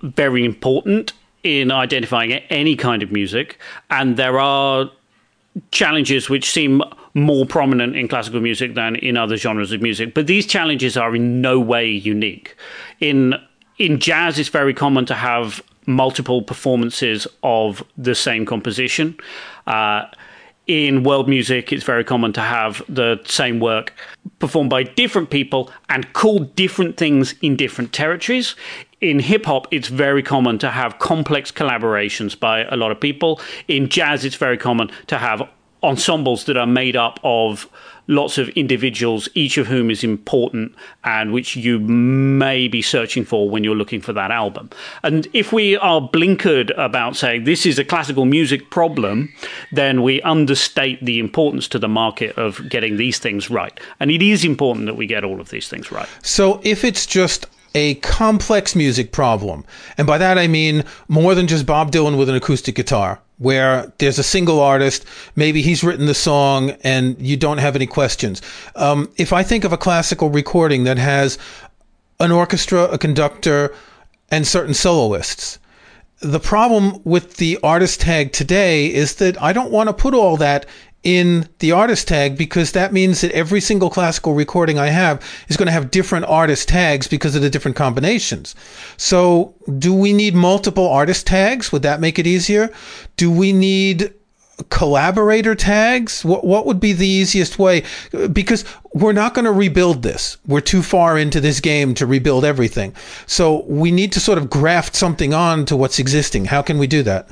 very 0.01 0.43
important 0.43 1.13
in 1.43 1.71
identifying 1.71 2.33
any 2.33 2.75
kind 2.75 3.03
of 3.03 3.11
music, 3.11 3.59
and 3.89 4.17
there 4.17 4.39
are 4.39 4.89
challenges 5.71 6.29
which 6.29 6.49
seem 6.49 6.81
more 7.13 7.45
prominent 7.45 7.95
in 7.95 8.07
classical 8.07 8.39
music 8.39 8.73
than 8.75 8.95
in 8.95 9.17
other 9.17 9.35
genres 9.37 9.71
of 9.71 9.81
music. 9.81 10.13
But 10.13 10.27
these 10.27 10.45
challenges 10.47 10.95
are 10.95 11.15
in 11.15 11.41
no 11.41 11.59
way 11.59 11.87
unique. 11.89 12.55
In 12.99 13.35
in 13.77 13.99
jazz, 13.99 14.37
it's 14.37 14.49
very 14.49 14.73
common 14.73 15.05
to 15.07 15.15
have 15.15 15.63
multiple 15.87 16.43
performances 16.43 17.27
of 17.43 17.83
the 17.97 18.13
same 18.13 18.45
composition. 18.45 19.17
Uh, 19.65 20.05
in 20.71 21.03
world 21.03 21.27
music, 21.27 21.73
it's 21.73 21.83
very 21.83 22.05
common 22.05 22.31
to 22.31 22.39
have 22.39 22.81
the 22.87 23.19
same 23.25 23.59
work 23.59 23.93
performed 24.39 24.69
by 24.69 24.83
different 24.83 25.29
people 25.29 25.69
and 25.89 26.13
called 26.13 26.55
different 26.55 26.95
things 26.95 27.35
in 27.41 27.57
different 27.57 27.91
territories. 27.91 28.55
In 29.01 29.19
hip 29.19 29.47
hop, 29.47 29.67
it's 29.71 29.89
very 29.89 30.23
common 30.23 30.59
to 30.59 30.71
have 30.71 30.97
complex 30.97 31.51
collaborations 31.51 32.39
by 32.39 32.63
a 32.63 32.77
lot 32.77 32.89
of 32.89 33.01
people. 33.01 33.41
In 33.67 33.89
jazz, 33.89 34.23
it's 34.23 34.37
very 34.37 34.57
common 34.57 34.89
to 35.07 35.17
have 35.17 35.41
ensembles 35.83 36.45
that 36.45 36.55
are 36.55 36.67
made 36.67 36.95
up 36.95 37.19
of 37.21 37.67
lots 38.07 38.37
of 38.37 38.49
individuals, 38.49 39.29
each 39.33 39.57
of 39.57 39.67
whom 39.67 39.89
is 39.89 40.03
important 40.03 40.75
and 41.03 41.31
which 41.31 41.55
you 41.55 41.79
may 41.79 42.67
be 42.67 42.81
searching 42.81 43.23
for 43.23 43.49
when 43.49 43.63
you're 43.63 43.75
looking 43.75 44.01
for 44.01 44.13
that 44.13 44.31
album. 44.31 44.69
And 45.03 45.27
if 45.33 45.53
we 45.53 45.77
are 45.77 46.01
blinkered 46.01 46.71
about 46.77 47.15
saying 47.15 47.43
this 47.43 47.65
is 47.65 47.79
a 47.79 47.85
classical 47.85 48.25
music 48.25 48.69
problem, 48.69 49.33
then 49.71 50.03
we 50.03 50.21
understate 50.23 51.03
the 51.03 51.19
importance 51.19 51.67
to 51.69 51.79
the 51.79 51.87
market 51.87 52.37
of 52.37 52.67
getting 52.69 52.97
these 52.97 53.19
things 53.19 53.49
right. 53.49 53.79
And 53.99 54.11
it 54.11 54.21
is 54.21 54.43
important 54.43 54.85
that 54.87 54.95
we 54.95 55.07
get 55.07 55.23
all 55.23 55.39
of 55.39 55.49
these 55.49 55.67
things 55.67 55.91
right. 55.91 56.09
So 56.21 56.59
if 56.63 56.83
it's 56.83 57.05
just 57.05 57.47
a 57.73 57.95
complex 57.95 58.75
music 58.75 59.11
problem. 59.11 59.65
And 59.97 60.05
by 60.05 60.17
that 60.17 60.37
I 60.37 60.47
mean 60.47 60.83
more 61.07 61.35
than 61.35 61.47
just 61.47 61.65
Bob 61.65 61.91
Dylan 61.91 62.17
with 62.17 62.29
an 62.29 62.35
acoustic 62.35 62.75
guitar, 62.75 63.19
where 63.37 63.91
there's 63.97 64.19
a 64.19 64.23
single 64.23 64.59
artist, 64.59 65.05
maybe 65.35 65.61
he's 65.61 65.83
written 65.83 66.05
the 66.05 66.13
song 66.13 66.71
and 66.83 67.19
you 67.21 67.37
don't 67.37 67.59
have 67.59 67.75
any 67.75 67.87
questions. 67.87 68.41
Um, 68.75 69.09
if 69.17 69.33
I 69.33 69.43
think 69.43 69.63
of 69.63 69.73
a 69.73 69.77
classical 69.77 70.29
recording 70.29 70.83
that 70.83 70.97
has 70.97 71.37
an 72.19 72.31
orchestra, 72.31 72.83
a 72.83 72.97
conductor, 72.97 73.73
and 74.29 74.45
certain 74.45 74.73
soloists, 74.73 75.59
the 76.19 76.39
problem 76.39 77.01
with 77.03 77.37
the 77.37 77.57
artist 77.63 78.01
tag 78.01 78.31
today 78.31 78.93
is 78.93 79.15
that 79.15 79.41
I 79.41 79.53
don't 79.53 79.71
want 79.71 79.89
to 79.89 79.93
put 79.93 80.13
all 80.13 80.37
that 80.37 80.67
in 81.03 81.47
the 81.59 81.71
artist 81.71 82.07
tag 82.07 82.37
because 82.37 82.73
that 82.73 82.93
means 82.93 83.21
that 83.21 83.31
every 83.31 83.59
single 83.59 83.89
classical 83.89 84.33
recording 84.33 84.77
I 84.77 84.87
have 84.87 85.21
is 85.49 85.57
going 85.57 85.65
to 85.65 85.71
have 85.71 85.89
different 85.89 86.25
artist 86.25 86.69
tags 86.69 87.07
because 87.07 87.35
of 87.35 87.41
the 87.41 87.49
different 87.49 87.77
combinations. 87.77 88.55
So, 88.97 89.55
do 89.79 89.93
we 89.93 90.13
need 90.13 90.35
multiple 90.35 90.87
artist 90.87 91.25
tags? 91.25 91.71
Would 91.71 91.81
that 91.81 92.01
make 92.01 92.19
it 92.19 92.27
easier? 92.27 92.71
Do 93.17 93.31
we 93.31 93.51
need 93.51 94.13
collaborator 94.69 95.55
tags? 95.55 96.23
What 96.23 96.45
what 96.45 96.67
would 96.67 96.79
be 96.79 96.93
the 96.93 97.07
easiest 97.07 97.57
way? 97.57 97.83
Because 98.31 98.63
we're 98.93 99.11
not 99.11 99.33
going 99.33 99.45
to 99.45 99.51
rebuild 99.51 100.03
this. 100.03 100.37
We're 100.45 100.61
too 100.61 100.83
far 100.83 101.17
into 101.17 101.41
this 101.41 101.59
game 101.59 101.95
to 101.95 102.05
rebuild 102.05 102.45
everything. 102.45 102.93
So, 103.25 103.63
we 103.63 103.91
need 103.91 104.11
to 104.11 104.19
sort 104.19 104.37
of 104.37 104.51
graft 104.51 104.95
something 104.95 105.33
on 105.33 105.65
to 105.65 105.75
what's 105.75 105.97
existing. 105.97 106.45
How 106.45 106.61
can 106.61 106.77
we 106.77 106.85
do 106.85 107.01
that? 107.03 107.27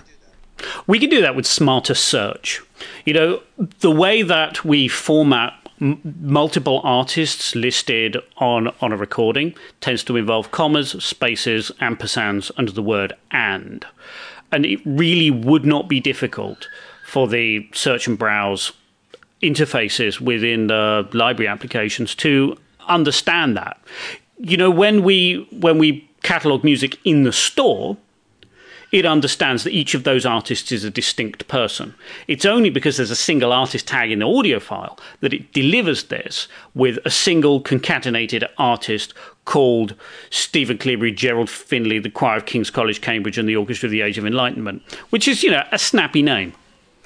We 0.88 1.00
can 1.00 1.10
do 1.10 1.22
that 1.22 1.36
with 1.36 1.46
smarter 1.46 1.94
search. 1.94 2.62
You 3.06 3.14
know, 3.14 3.42
the 3.80 3.92
way 3.92 4.22
that 4.22 4.64
we 4.66 4.88
format 4.88 5.54
m- 5.82 6.00
multiple 6.22 6.82
artists 6.84 7.56
listed 7.56 8.18
on, 8.38 8.74
on 8.82 8.92
a 8.92 8.98
recording 8.98 9.56
tends 9.82 10.04
to 10.06 10.18
involve 10.18 10.52
commas, 10.52 10.92
spaces, 11.04 11.72
ampersands 11.82 12.52
under 12.58 12.72
the 12.72 12.84
word 12.84 13.14
and. 13.32 13.86
And 14.52 14.66
it 14.66 14.80
really 14.86 15.30
would 15.32 15.66
not 15.66 15.88
be 15.88 16.00
difficult 16.00 16.68
for 17.06 17.28
the 17.28 17.70
search 17.74 18.08
and 18.08 18.18
browse 18.18 18.72
interfaces 19.42 20.20
within 20.20 20.68
the 20.68 21.08
library 21.14 21.48
applications 21.48 22.14
to 22.16 22.58
understand 22.88 23.56
that. 23.58 23.80
You 24.40 24.58
know, 24.58 24.72
when 24.72 25.04
we 25.04 25.48
when 25.52 25.78
we 25.78 26.10
catalog 26.24 26.64
music 26.64 26.98
in 27.06 27.24
the 27.24 27.32
store, 27.32 27.98
it 28.92 29.06
understands 29.06 29.64
that 29.64 29.74
each 29.74 29.94
of 29.94 30.04
those 30.04 30.26
artists 30.26 30.72
is 30.72 30.84
a 30.84 30.90
distinct 30.90 31.48
person. 31.48 31.94
It's 32.28 32.46
only 32.46 32.70
because 32.70 32.98
there's 32.98 33.12
a 33.12 33.16
single 33.16 33.54
artist 33.54 33.88
tag 33.88 34.12
in 34.12 34.20
the 34.20 34.28
audio 34.28 34.60
file 34.60 35.00
that 35.22 35.34
it 35.34 35.54
delivers 35.54 36.06
this 36.06 36.48
with 36.74 36.98
a 37.06 37.10
single 37.10 37.62
concatenated 37.62 38.48
artist 38.58 39.14
called 39.46 39.96
Stephen 40.30 40.78
Cleobury, 40.78 41.16
Gerald 41.16 41.50
Finley, 41.50 42.00
the 42.00 42.10
Choir 42.10 42.38
of 42.38 42.46
King's 42.46 42.70
College, 42.70 43.02
Cambridge, 43.02 43.38
and 43.38 43.48
the 43.48 43.56
Orchestra 43.56 43.88
of 43.88 43.92
the 43.92 44.02
Age 44.02 44.18
of 44.18 44.26
Enlightenment, 44.26 44.82
which 45.10 45.28
is, 45.28 45.44
you 45.44 45.52
know, 45.52 45.64
a 45.72 45.80
snappy 45.80 46.22
name. 46.22 46.54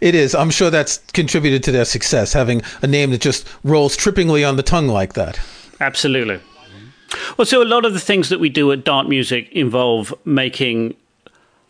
it 0.00 0.14
is. 0.14 0.34
I'm 0.34 0.50
sure 0.50 0.70
that's 0.70 0.98
contributed 1.12 1.62
to 1.64 1.72
their 1.72 1.84
success, 1.84 2.32
having 2.32 2.62
a 2.82 2.86
name 2.86 3.10
that 3.10 3.20
just 3.20 3.46
rolls 3.64 3.96
trippingly 3.96 4.48
on 4.48 4.56
the 4.56 4.62
tongue 4.62 4.88
like 4.88 5.14
that. 5.14 5.38
Absolutely. 5.80 6.40
Well, 7.36 7.46
so 7.46 7.62
a 7.62 7.64
lot 7.64 7.84
of 7.84 7.92
the 7.92 8.00
things 8.00 8.28
that 8.28 8.40
we 8.40 8.48
do 8.48 8.72
at 8.72 8.84
Dart 8.84 9.08
Music 9.08 9.50
involve 9.52 10.14
making 10.24 10.96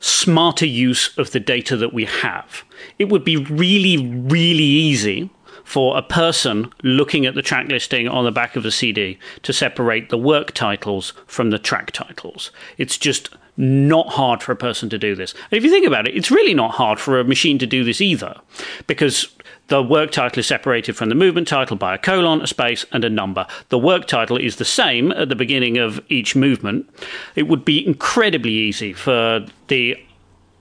smarter 0.01 0.67
use 0.67 1.17
of 1.19 1.33
the 1.33 1.41
data 1.41 1.77
that 1.77 1.93
we 1.93 2.05
have. 2.05 2.65
It 2.99 3.09
would 3.09 3.25
be 3.25 3.37
really, 3.37 3.97
really 3.97 4.63
easy 4.63 5.31
for 5.65 5.99
a 5.99 6.03
person 6.03 6.73
looking 6.85 7.27
at 7.27 7.35
the 7.35 7.43
track 7.43 7.67
listing 7.69 8.07
on 8.07 8.25
the 8.25 8.31
back 8.31 8.55
of 8.55 8.65
a 8.65 8.71
CD 8.71 9.19
to 9.43 9.53
separate 9.53 10.11
the 10.11 10.19
work 10.19 10.53
titles 10.53 11.13
from 11.27 11.51
the 11.51 11.59
track 11.59 11.91
titles. 11.91 12.53
It's 12.79 12.97
just 12.97 13.31
not 13.57 14.09
hard 14.09 14.43
for 14.43 14.53
a 14.53 14.57
person 14.57 14.89
to 14.91 14.99
do 14.99 15.15
this. 15.15 15.33
And 15.51 15.59
if 15.59 15.65
you 15.65 15.71
think 15.71 15.87
about 15.87 16.07
it, 16.07 16.17
it's 16.17 16.31
really 16.31 16.55
not 16.55 16.73
hard 16.73 16.99
for 16.99 17.19
a 17.19 17.25
machine 17.25 17.59
to 17.59 17.67
do 17.67 17.85
this 17.85 18.01
either, 18.01 18.39
because 18.87 19.29
the 19.69 19.83
work 19.83 20.11
title 20.11 20.41
is 20.41 20.47
separated 20.47 20.97
from 20.97 21.09
the 21.09 21.15
movement 21.15 21.49
title 21.49 21.77
by 21.77 21.95
a 21.95 21.99
colon, 21.99 22.41
a 22.41 22.47
space, 22.47 22.85
and 22.93 23.05
a 23.05 23.11
number. 23.11 23.47
The 23.71 23.79
work 23.79 24.07
title 24.07 24.37
is 24.37 24.57
the 24.57 24.65
same 24.65 25.11
at 25.13 25.29
the 25.29 25.37
beginning 25.37 25.79
of 25.79 26.01
each 26.09 26.37
movement. 26.37 26.89
It 27.35 27.45
would 27.45 27.65
be 27.65 27.85
incredibly 27.87 28.53
easy 28.53 28.93
for 28.93 29.45
the 29.69 29.97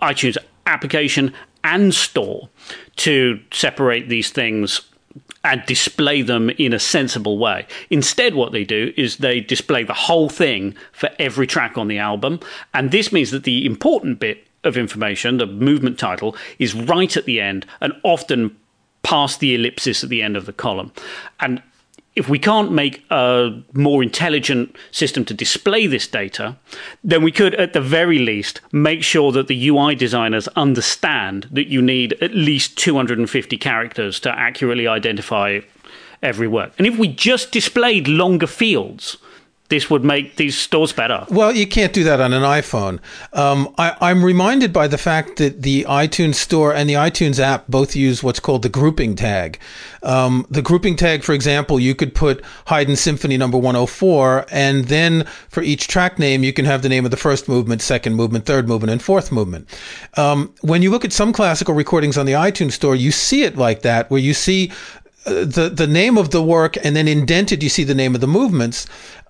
iTunes 0.01 0.37
application 0.65 1.33
and 1.63 1.93
store 1.93 2.49
to 2.97 3.39
separate 3.51 4.09
these 4.09 4.29
things 4.29 4.81
and 5.43 5.63
display 5.65 6.21
them 6.21 6.49
in 6.51 6.73
a 6.73 6.79
sensible 6.79 7.37
way. 7.37 7.67
Instead, 7.89 8.33
what 8.33 8.51
they 8.51 8.63
do 8.63 8.93
is 8.97 9.17
they 9.17 9.39
display 9.39 9.83
the 9.83 9.93
whole 9.93 10.29
thing 10.29 10.75
for 10.91 11.09
every 11.19 11.47
track 11.47 11.77
on 11.77 11.87
the 11.87 11.99
album. 11.99 12.39
And 12.73 12.91
this 12.91 13.11
means 13.11 13.31
that 13.31 13.43
the 13.43 13.65
important 13.65 14.19
bit 14.19 14.47
of 14.63 14.77
information, 14.77 15.37
the 15.37 15.45
movement 15.45 15.99
title, 15.99 16.35
is 16.57 16.73
right 16.73 17.15
at 17.15 17.25
the 17.25 17.39
end 17.39 17.65
and 17.79 17.93
often 18.03 18.57
past 19.03 19.39
the 19.39 19.53
ellipsis 19.53 20.03
at 20.03 20.09
the 20.09 20.23
end 20.23 20.35
of 20.35 20.47
the 20.47 20.53
column. 20.53 20.91
And 21.39 21.61
if 22.15 22.29
we 22.29 22.39
can't 22.39 22.71
make 22.71 23.03
a 23.09 23.61
more 23.73 24.01
intelligent 24.01 24.75
system 24.91 25.25
to 25.25 25.33
display 25.33 25.85
this 25.85 26.07
data, 26.07 26.55
then 27.03 27.21
we 27.21 27.31
could, 27.31 27.53
at 27.55 27.73
the 27.73 27.81
very 27.81 28.19
least, 28.19 28.61
make 28.71 29.03
sure 29.03 29.31
that 29.33 29.47
the 29.47 29.67
UI 29.67 29.95
designers 29.95 30.47
understand 30.49 31.47
that 31.51 31.67
you 31.67 31.81
need 31.81 32.13
at 32.21 32.33
least 32.33 32.77
250 32.77 33.57
characters 33.57 34.19
to 34.21 34.31
accurately 34.31 34.87
identify 34.87 35.59
every 36.23 36.47
work. 36.47 36.73
And 36.77 36.87
if 36.87 36.97
we 36.97 37.09
just 37.09 37.51
displayed 37.51 38.07
longer 38.07 38.47
fields, 38.47 39.17
this 39.69 39.89
would 39.89 40.03
make 40.03 40.35
these 40.35 40.55
stores 40.55 40.93
better. 40.93 41.25
Well, 41.29 41.51
you 41.51 41.65
can't 41.65 41.91
do 41.91 42.03
that 42.03 42.21
on 42.21 42.33
an 42.33 42.43
iPhone. 42.43 42.99
Um, 43.33 43.73
I, 43.79 44.11
am 44.11 44.23
reminded 44.23 44.71
by 44.71 44.87
the 44.87 44.97
fact 44.97 45.37
that 45.37 45.63
the 45.63 45.85
iTunes 45.85 46.35
Store 46.35 46.73
and 46.73 46.87
the 46.87 46.93
iTunes 46.93 47.39
app 47.39 47.65
both 47.67 47.95
use 47.95 48.21
what's 48.21 48.39
called 48.39 48.61
the 48.61 48.69
grouping 48.69 49.15
tag. 49.15 49.59
Um, 50.03 50.45
the 50.51 50.61
grouping 50.61 50.95
tag, 50.95 51.23
for 51.23 51.33
example, 51.33 51.79
you 51.79 51.95
could 51.95 52.13
put 52.13 52.43
Haydn 52.67 52.95
Symphony 52.95 53.37
number 53.37 53.57
104, 53.57 54.45
and 54.51 54.85
then 54.85 55.25
for 55.49 55.63
each 55.63 55.87
track 55.87 56.19
name, 56.19 56.43
you 56.43 56.53
can 56.53 56.65
have 56.65 56.83
the 56.83 56.89
name 56.89 57.03
of 57.03 57.11
the 57.11 57.17
first 57.17 57.49
movement, 57.49 57.81
second 57.81 58.13
movement, 58.13 58.45
third 58.45 58.67
movement, 58.67 58.91
and 58.91 59.01
fourth 59.01 59.31
movement. 59.31 59.67
Um, 60.15 60.53
when 60.61 60.83
you 60.83 60.91
look 60.91 61.05
at 61.05 61.11
some 61.11 61.33
classical 61.33 61.73
recordings 61.73 62.19
on 62.19 62.27
the 62.27 62.33
iTunes 62.33 62.73
Store, 62.73 62.95
you 62.95 63.11
see 63.11 63.43
it 63.43 63.57
like 63.57 63.81
that, 63.81 64.11
where 64.11 64.19
you 64.19 64.35
see 64.35 64.71
uh, 65.25 65.43
the 65.43 65.71
the 65.73 65.87
name 65.87 66.19
of 66.19 66.29
the 66.29 66.43
work 66.43 66.77
and 66.85 66.95
then 66.95 67.07
indented 67.07 67.63
you 67.63 67.69
see 67.69 67.83
the 67.83 67.95
name 67.95 68.13
of 68.13 68.21
the 68.21 68.27
movements 68.27 68.85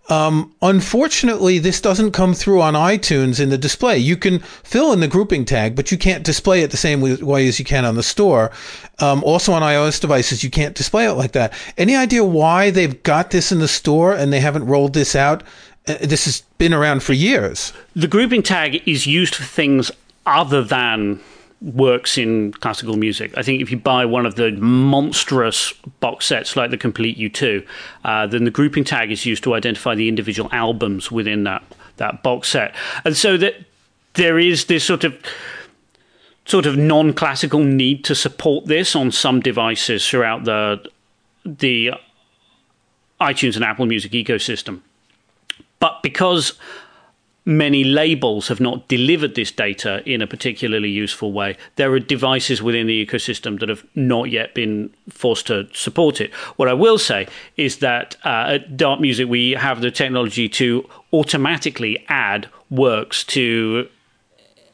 um, 0.07 0.53
unfortunately, 0.61 1.57
this 1.57 1.81
doesn't 1.81 2.11
come 2.11 2.33
through 2.33 2.61
on 2.61 2.75
iTunes 2.75 3.39
in 3.39 3.49
the 3.49 3.57
display. 3.57 3.97
You 3.97 4.15
can 4.15 4.39
fill 4.39 4.93
in 4.93 4.99
the 4.99 5.07
grouping 5.07 5.45
tag, 5.45 5.75
but 5.75 5.91
you 5.91 5.97
can't 5.97 6.23
display 6.23 6.61
it 6.61 6.71
the 6.71 6.77
same 6.77 7.01
way 7.01 7.47
as 7.47 7.57
you 7.57 7.65
can 7.65 7.85
on 7.85 7.95
the 7.95 8.03
store. 8.03 8.51
Um, 8.99 9.23
also 9.23 9.51
on 9.53 9.63
iOS 9.63 9.99
devices, 9.99 10.43
you 10.43 10.51
can't 10.51 10.75
display 10.75 11.07
it 11.07 11.13
like 11.13 11.31
that. 11.31 11.53
Any 11.77 11.95
idea 11.95 12.23
why 12.23 12.69
they've 12.69 13.01
got 13.03 13.31
this 13.31 13.51
in 13.51 13.59
the 13.59 13.67
store 13.67 14.13
and 14.13 14.31
they 14.31 14.39
haven't 14.39 14.67
rolled 14.67 14.93
this 14.93 15.15
out? 15.15 15.41
Uh, 15.87 15.95
this 16.01 16.25
has 16.25 16.41
been 16.57 16.73
around 16.73 17.01
for 17.01 17.13
years. 17.13 17.73
The 17.95 18.07
grouping 18.07 18.43
tag 18.43 18.87
is 18.87 19.07
used 19.07 19.35
for 19.35 19.43
things 19.43 19.91
other 20.25 20.63
than 20.63 21.19
works 21.61 22.17
in 22.17 22.51
classical 22.53 22.97
music. 22.97 23.35
I 23.37 23.43
think 23.43 23.61
if 23.61 23.71
you 23.71 23.77
buy 23.77 24.05
one 24.05 24.25
of 24.25 24.35
the 24.35 24.51
monstrous 24.51 25.73
box 25.99 26.25
sets 26.25 26.55
like 26.55 26.71
the 26.71 26.77
Complete 26.77 27.17
U2, 27.17 27.65
uh, 28.03 28.27
then 28.27 28.43
the 28.43 28.51
grouping 28.51 28.83
tag 28.83 29.11
is 29.11 29.25
used 29.25 29.43
to 29.43 29.53
identify 29.53 29.95
the 29.95 30.07
individual 30.07 30.49
albums 30.51 31.11
within 31.11 31.43
that 31.45 31.63
that 31.97 32.23
box 32.23 32.49
set, 32.49 32.75
and 33.05 33.15
so 33.15 33.37
that 33.37 33.55
there 34.15 34.37
is 34.37 34.65
this 34.65 34.83
sort 34.83 35.03
of 35.03 35.17
sort 36.45 36.65
of 36.65 36.77
non-classical 36.77 37.61
need 37.61 38.03
to 38.03 38.13
support 38.13 38.65
this 38.65 38.95
on 38.95 39.11
some 39.11 39.39
devices 39.39 40.07
throughout 40.07 40.43
the 40.43 40.83
the 41.45 41.91
iTunes 43.21 43.55
and 43.55 43.63
Apple 43.63 43.85
Music 43.85 44.11
ecosystem. 44.11 44.81
But 45.79 46.01
because 46.03 46.53
many 47.45 47.83
labels 47.83 48.47
have 48.47 48.59
not 48.59 48.87
delivered 48.87 49.35
this 49.35 49.51
data 49.51 50.01
in 50.09 50.21
a 50.21 50.27
particularly 50.27 50.89
useful 50.89 51.31
way. 51.31 51.55
There 51.75 51.91
are 51.93 51.99
devices 51.99 52.61
within 52.61 52.87
the 52.87 53.05
ecosystem 53.05 53.59
that 53.59 53.69
have 53.69 53.85
not 53.93 54.31
yet 54.31 54.55
been 54.55 54.91
forced 55.09 55.47
to 55.47 55.67
support 55.73 56.19
it. 56.19 56.33
What 56.57 56.67
I 56.67 56.73
will 56.73 56.97
say 56.97 57.27
is 57.55 57.77
that 57.77 58.17
uh, 58.25 58.55
at 58.55 58.75
Dart 58.77 58.99
Music, 58.99 59.27
we 59.27 59.51
have 59.51 59.81
the 59.81 59.91
technology 59.91 60.49
to 60.49 60.89
automatically 61.13 62.03
add 62.09 62.49
works 62.69 63.23
to 63.23 63.87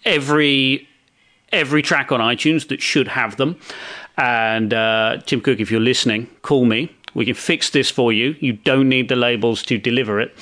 every 0.05 0.87
every 1.51 1.81
track 1.81 2.13
on 2.13 2.21
iTunes 2.21 2.69
that 2.69 2.81
should 2.81 3.09
have 3.09 3.35
them. 3.35 3.59
And 4.17 4.73
uh, 4.73 5.17
Tim 5.25 5.41
Cook, 5.41 5.59
if 5.59 5.69
you're 5.69 5.81
listening, 5.81 6.27
call 6.43 6.63
me. 6.63 6.95
We 7.13 7.25
can 7.25 7.33
fix 7.33 7.71
this 7.71 7.91
for 7.91 8.13
you. 8.13 8.35
You 8.39 8.53
don't 8.53 8.87
need 8.87 9.09
the 9.09 9.17
labels 9.17 9.61
to 9.63 9.77
deliver 9.77 10.21
it. 10.21 10.33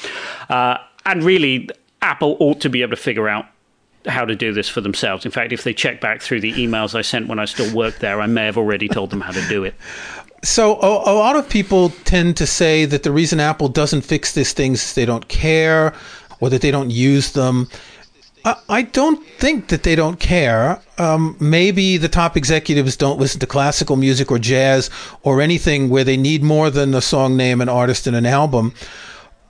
Uh, 0.49 0.77
and 1.05 1.23
really, 1.23 1.67
Apple 2.01 2.37
ought 2.39 2.61
to 2.61 2.69
be 2.69 2.81
able 2.81 2.91
to 2.91 3.01
figure 3.01 3.27
out 3.27 3.45
how 4.05 4.25
to 4.25 4.35
do 4.35 4.53
this 4.53 4.69
for 4.69 4.81
themselves. 4.81 5.25
In 5.25 5.31
fact, 5.31 5.51
if 5.51 5.63
they 5.63 5.73
check 5.73 5.99
back 5.99 6.21
through 6.21 6.41
the 6.41 6.53
emails 6.53 6.95
I 6.95 7.01
sent 7.01 7.27
when 7.27 7.39
I 7.39 7.45
still 7.45 7.73
worked 7.75 7.99
there, 7.99 8.21
I 8.21 8.27
may 8.27 8.45
have 8.45 8.57
already 8.57 8.87
told 8.87 9.09
them 9.09 9.21
how 9.21 9.31
to 9.31 9.47
do 9.47 9.63
it. 9.63 9.75
So 10.41 10.79
a, 10.79 11.11
a 11.11 11.15
lot 11.15 11.35
of 11.35 11.49
people 11.49 11.89
tend 12.05 12.37
to 12.37 12.47
say 12.47 12.85
that 12.85 13.03
the 13.03 13.11
reason 13.11 13.41
Apple 13.41 13.67
doesn't 13.67 14.01
fix 14.01 14.33
these 14.33 14.53
things 14.53 14.81
is 14.81 14.93
they 14.93 15.05
don't 15.05 15.27
care 15.27 15.93
or 16.39 16.49
that 16.49 16.61
they 16.61 16.71
don't 16.71 16.91
use 16.91 17.33
them. 17.33 17.67
I, 18.45 18.55
I 18.69 18.81
don't 18.83 19.25
think 19.37 19.67
that 19.67 19.83
they 19.83 19.95
don't 19.95 20.17
care. 20.17 20.81
Um, 20.97 21.35
maybe 21.41 21.97
the 21.97 22.07
top 22.07 22.37
executives 22.37 22.95
don't 22.95 23.19
listen 23.19 23.41
to 23.41 23.47
classical 23.47 23.97
music 23.97 24.31
or 24.31 24.39
jazz 24.39 24.89
or 25.23 25.41
anything 25.41 25.89
where 25.89 26.05
they 26.05 26.15
need 26.15 26.41
more 26.41 26.69
than 26.69 26.93
a 26.93 27.01
song 27.01 27.35
name, 27.35 27.59
an 27.59 27.67
artist, 27.67 28.07
and 28.07 28.15
an 28.15 28.25
album. 28.25 28.73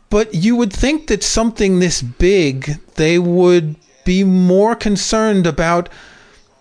But 0.10 0.34
you 0.34 0.56
would 0.56 0.74
think 0.74 1.08
that 1.08 1.24
something 1.24 1.80
this 1.80 2.02
big, 2.02 2.80
they 2.96 3.20
would 3.20 3.76
be 4.06 4.24
more 4.24 4.76
concerned 4.76 5.46
about 5.46 5.90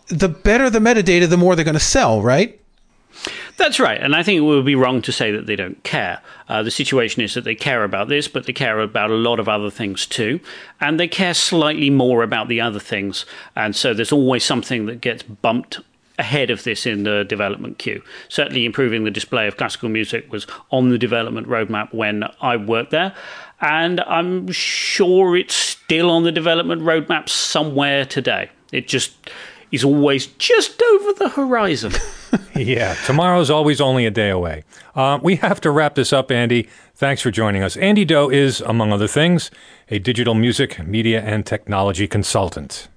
the 0.09 0.29
better 0.29 0.69
the 0.71 0.79
metadata, 0.79 1.29
the 1.29 1.37
more 1.37 1.55
they're 1.57 1.65
going 1.65 1.75
to 1.75 1.81
sell, 1.81 2.23
right? 2.23 2.59
That's 3.57 3.81
right. 3.81 4.01
And 4.01 4.15
I 4.15 4.23
think 4.23 4.39
it 4.39 4.43
would 4.43 4.65
be 4.65 4.77
wrong 4.77 5.03
to 5.03 5.13
say 5.13 5.33
that 5.33 5.47
they 5.47 5.57
don't 5.57 5.83
care. 5.83 6.21
Uh, 6.49 6.63
the 6.63 6.71
situation 6.71 7.23
is 7.23 7.35
that 7.35 7.43
they 7.43 7.57
care 7.57 7.83
about 7.83 8.09
this, 8.09 8.29
but 8.29 8.47
they 8.47 8.53
care 8.53 8.79
about 8.79 9.11
a 9.11 9.15
lot 9.15 9.41
of 9.41 9.49
other 9.49 9.71
things 9.71 10.07
too. 10.07 10.39
And 10.81 10.99
they 10.99 11.09
care 11.09 11.35
slightly 11.35 11.91
more 11.91 12.23
about 12.23 12.47
the 12.47 12.61
other 12.61 12.79
things. 12.79 13.27
And 13.57 13.75
so 13.75 13.93
there's 13.93 14.13
always 14.13 14.45
something 14.45 14.87
that 14.87 15.01
gets 15.01 15.25
bumped 15.25 15.81
ahead 16.19 16.51
of 16.51 16.65
this 16.65 16.87
in 16.87 17.05
the 17.05 17.25
development 17.25 17.79
queue. 17.79 18.03
Certainly, 18.29 18.65
improving 18.65 19.05
the 19.05 19.11
display 19.11 19.47
of 19.47 19.57
classical 19.57 19.89
music 19.89 20.31
was 20.33 20.47
on 20.71 20.91
the 20.91 20.99
development 20.99 21.49
roadmap 21.49 21.93
when 21.95 22.25
I 22.41 22.57
worked 22.57 22.91
there. 22.91 23.15
And 23.61 24.01
I'm 24.01 24.51
sure 24.53 25.37
it's 25.37 25.55
still 25.55 26.11
on 26.11 26.25
the 26.25 26.33
development 26.33 26.83
roadmap 26.83 27.29
somewhere 27.29 28.05
today. 28.05 28.51
It 28.73 28.89
just 28.89 29.13
is 29.71 29.85
always 29.85 30.27
just 30.27 30.81
over 30.83 31.13
the 31.13 31.29
horizon. 31.31 31.93
yeah, 32.55 32.95
tomorrow's 33.07 33.51
always 33.51 33.81
only 33.81 34.07
a 34.07 34.11
day 34.11 34.31
away. 34.31 34.65
Uh, 34.95 35.19
we 35.23 35.37
have 35.37 35.61
to 35.61 35.71
wrap 35.71 35.95
this 35.95 36.13
up, 36.13 36.31
Andy. 36.31 36.69
Thanks 36.95 37.23
for 37.23 37.31
joining 37.31 37.63
us. 37.63 37.77
Andy 37.77 38.05
Doe 38.05 38.31
is, 38.31 38.61
among 38.63 38.93
other 38.93 39.09
things, 39.09 39.51
a 39.91 39.99
digital 39.99 40.35
music, 40.35 40.85
media, 40.87 41.21
and 41.21 41.45
technology 41.45 42.07
consultant. 42.07 42.89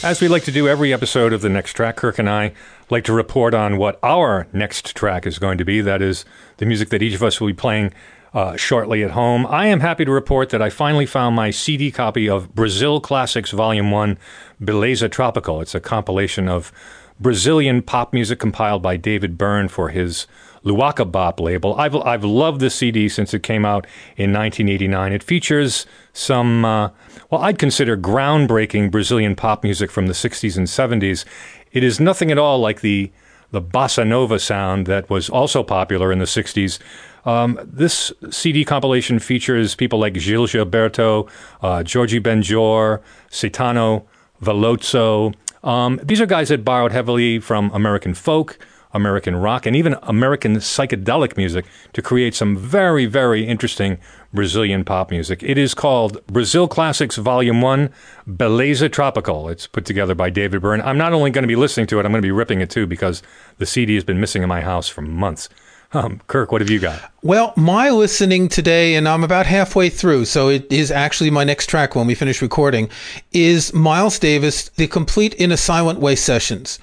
As 0.00 0.20
we 0.20 0.28
like 0.28 0.44
to 0.44 0.52
do 0.52 0.68
every 0.68 0.92
episode 0.92 1.32
of 1.32 1.40
the 1.40 1.48
next 1.48 1.72
track, 1.72 1.96
Kirk 1.96 2.20
and 2.20 2.30
I 2.30 2.52
like 2.88 3.02
to 3.04 3.12
report 3.12 3.52
on 3.52 3.78
what 3.78 3.98
our 4.00 4.46
next 4.52 4.94
track 4.94 5.26
is 5.26 5.40
going 5.40 5.58
to 5.58 5.64
be. 5.64 5.80
That 5.80 6.00
is 6.00 6.24
the 6.58 6.66
music 6.66 6.90
that 6.90 7.02
each 7.02 7.14
of 7.14 7.22
us 7.24 7.40
will 7.40 7.48
be 7.48 7.52
playing 7.52 7.92
uh, 8.32 8.54
shortly 8.54 9.02
at 9.02 9.10
home. 9.10 9.44
I 9.46 9.66
am 9.66 9.80
happy 9.80 10.04
to 10.04 10.12
report 10.12 10.50
that 10.50 10.62
I 10.62 10.70
finally 10.70 11.04
found 11.04 11.34
my 11.34 11.50
CD 11.50 11.90
copy 11.90 12.28
of 12.28 12.54
Brazil 12.54 13.00
Classics 13.00 13.50
Volume 13.50 13.90
1, 13.90 14.16
Beleza 14.62 15.10
Tropical. 15.10 15.60
It's 15.60 15.74
a 15.74 15.80
compilation 15.80 16.48
of 16.48 16.70
Brazilian 17.18 17.82
pop 17.82 18.12
music 18.12 18.38
compiled 18.38 18.82
by 18.82 18.96
David 18.96 19.36
Byrne 19.36 19.66
for 19.66 19.88
his 19.88 20.28
Luaka 20.68 21.10
Bop 21.10 21.40
label. 21.40 21.74
I've, 21.76 21.94
I've 21.96 22.24
loved 22.24 22.60
this 22.60 22.74
CD 22.74 23.08
since 23.08 23.32
it 23.32 23.42
came 23.42 23.64
out 23.64 23.86
in 24.16 24.32
1989. 24.32 25.12
It 25.12 25.22
features 25.22 25.86
some, 26.12 26.64
uh, 26.64 26.90
well, 27.30 27.42
I'd 27.42 27.58
consider 27.58 27.96
groundbreaking 27.96 28.90
Brazilian 28.90 29.34
pop 29.34 29.62
music 29.62 29.90
from 29.90 30.06
the 30.06 30.12
60s 30.12 30.56
and 30.56 30.66
70s. 30.66 31.24
It 31.72 31.82
is 31.82 31.98
nothing 32.00 32.30
at 32.30 32.38
all 32.38 32.58
like 32.58 32.80
the, 32.80 33.10
the 33.50 33.62
bossa 33.62 34.06
nova 34.06 34.38
sound 34.38 34.86
that 34.86 35.08
was 35.08 35.28
also 35.28 35.62
popular 35.62 36.12
in 36.12 36.18
the 36.18 36.24
60s. 36.24 36.78
Um, 37.24 37.58
this 37.62 38.12
CD 38.30 38.64
compilation 38.64 39.18
features 39.18 39.74
people 39.74 39.98
like 39.98 40.14
Gil 40.14 40.46
Gilberto, 40.46 41.28
uh, 41.62 41.84
Jorge 41.86 42.20
Benjor, 42.20 43.02
Caetano, 43.30 44.04
Veloso. 44.42 45.34
Um, 45.62 46.00
these 46.02 46.20
are 46.20 46.26
guys 46.26 46.48
that 46.48 46.64
borrowed 46.64 46.92
heavily 46.92 47.38
from 47.38 47.70
American 47.74 48.14
folk, 48.14 48.58
American 48.92 49.36
rock, 49.36 49.66
and 49.66 49.76
even 49.76 49.96
American 50.02 50.56
psychedelic 50.56 51.36
music 51.36 51.66
to 51.92 52.02
create 52.02 52.34
some 52.34 52.56
very, 52.56 53.06
very 53.06 53.46
interesting 53.46 53.98
Brazilian 54.32 54.84
pop 54.84 55.10
music. 55.10 55.42
It 55.42 55.58
is 55.58 55.74
called 55.74 56.24
Brazil 56.26 56.68
Classics 56.68 57.16
Volume 57.16 57.60
1, 57.60 57.90
Beleza 58.28 58.90
Tropical. 58.90 59.48
It's 59.48 59.66
put 59.66 59.84
together 59.84 60.14
by 60.14 60.30
David 60.30 60.62
Byrne. 60.62 60.82
I'm 60.82 60.98
not 60.98 61.12
only 61.12 61.30
going 61.30 61.42
to 61.42 61.48
be 61.48 61.56
listening 61.56 61.86
to 61.88 61.98
it, 61.98 62.04
I'm 62.04 62.12
going 62.12 62.22
to 62.22 62.26
be 62.26 62.32
ripping 62.32 62.60
it 62.60 62.70
too 62.70 62.86
because 62.86 63.22
the 63.58 63.66
CD 63.66 63.94
has 63.94 64.04
been 64.04 64.20
missing 64.20 64.42
in 64.42 64.48
my 64.48 64.60
house 64.60 64.88
for 64.88 65.02
months. 65.02 65.48
Um, 65.94 66.20
Kirk, 66.26 66.52
what 66.52 66.60
have 66.60 66.68
you 66.68 66.80
got? 66.80 67.10
Well, 67.22 67.54
my 67.56 67.88
listening 67.88 68.50
today, 68.50 68.94
and 68.94 69.08
I'm 69.08 69.24
about 69.24 69.46
halfway 69.46 69.88
through, 69.88 70.26
so 70.26 70.50
it 70.50 70.70
is 70.70 70.90
actually 70.90 71.30
my 71.30 71.44
next 71.44 71.66
track 71.66 71.96
when 71.96 72.06
we 72.06 72.14
finish 72.14 72.42
recording, 72.42 72.90
is 73.32 73.72
Miles 73.72 74.18
Davis, 74.18 74.68
the 74.68 74.86
complete 74.86 75.32
in 75.34 75.50
a 75.50 75.56
silent 75.56 75.98
way 75.98 76.14
sessions. 76.14 76.78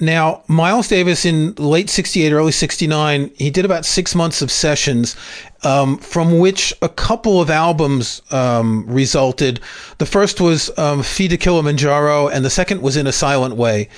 Now, 0.00 0.42
Miles 0.46 0.88
Davis 0.88 1.24
in 1.24 1.54
late 1.54 1.90
68, 1.90 2.32
early 2.32 2.52
69, 2.52 3.30
he 3.36 3.50
did 3.50 3.64
about 3.64 3.84
six 3.84 4.14
months 4.14 4.42
of 4.42 4.50
sessions, 4.50 5.16
um, 5.64 5.98
from 5.98 6.38
which 6.38 6.72
a 6.82 6.88
couple 6.88 7.40
of 7.40 7.50
albums 7.50 8.22
um, 8.30 8.84
resulted. 8.86 9.60
The 9.98 10.06
first 10.06 10.40
was 10.40 10.76
um, 10.78 11.02
Filles 11.02 11.30
de 11.30 11.36
Kilimanjaro, 11.36 12.28
and 12.28 12.44
the 12.44 12.50
second 12.50 12.80
was 12.80 12.96
In 12.96 13.06
a 13.06 13.12
Silent 13.12 13.56
Way. 13.56 13.88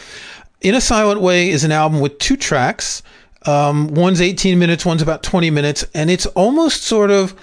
In 0.62 0.74
a 0.74 0.80
Silent 0.80 1.20
Way 1.20 1.50
is 1.50 1.64
an 1.64 1.72
album 1.72 2.00
with 2.00 2.18
two 2.18 2.36
tracks. 2.36 3.02
Um, 3.46 3.88
one's 3.88 4.20
18 4.20 4.58
minutes, 4.58 4.86
one's 4.86 5.02
about 5.02 5.22
20 5.22 5.50
minutes, 5.50 5.84
and 5.94 6.10
it's 6.10 6.26
almost 6.26 6.82
sort 6.82 7.10
of 7.10 7.34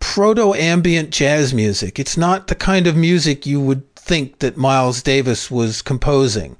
proto 0.00 0.52
ambient 0.54 1.10
jazz 1.10 1.54
music. 1.54 1.98
It's 1.98 2.16
not 2.16 2.48
the 2.48 2.54
kind 2.54 2.86
of 2.86 2.96
music 2.96 3.46
you 3.46 3.60
would 3.60 3.94
think 3.94 4.40
that 4.40 4.56
Miles 4.56 5.02
Davis 5.02 5.50
was 5.50 5.80
composing. 5.80 6.56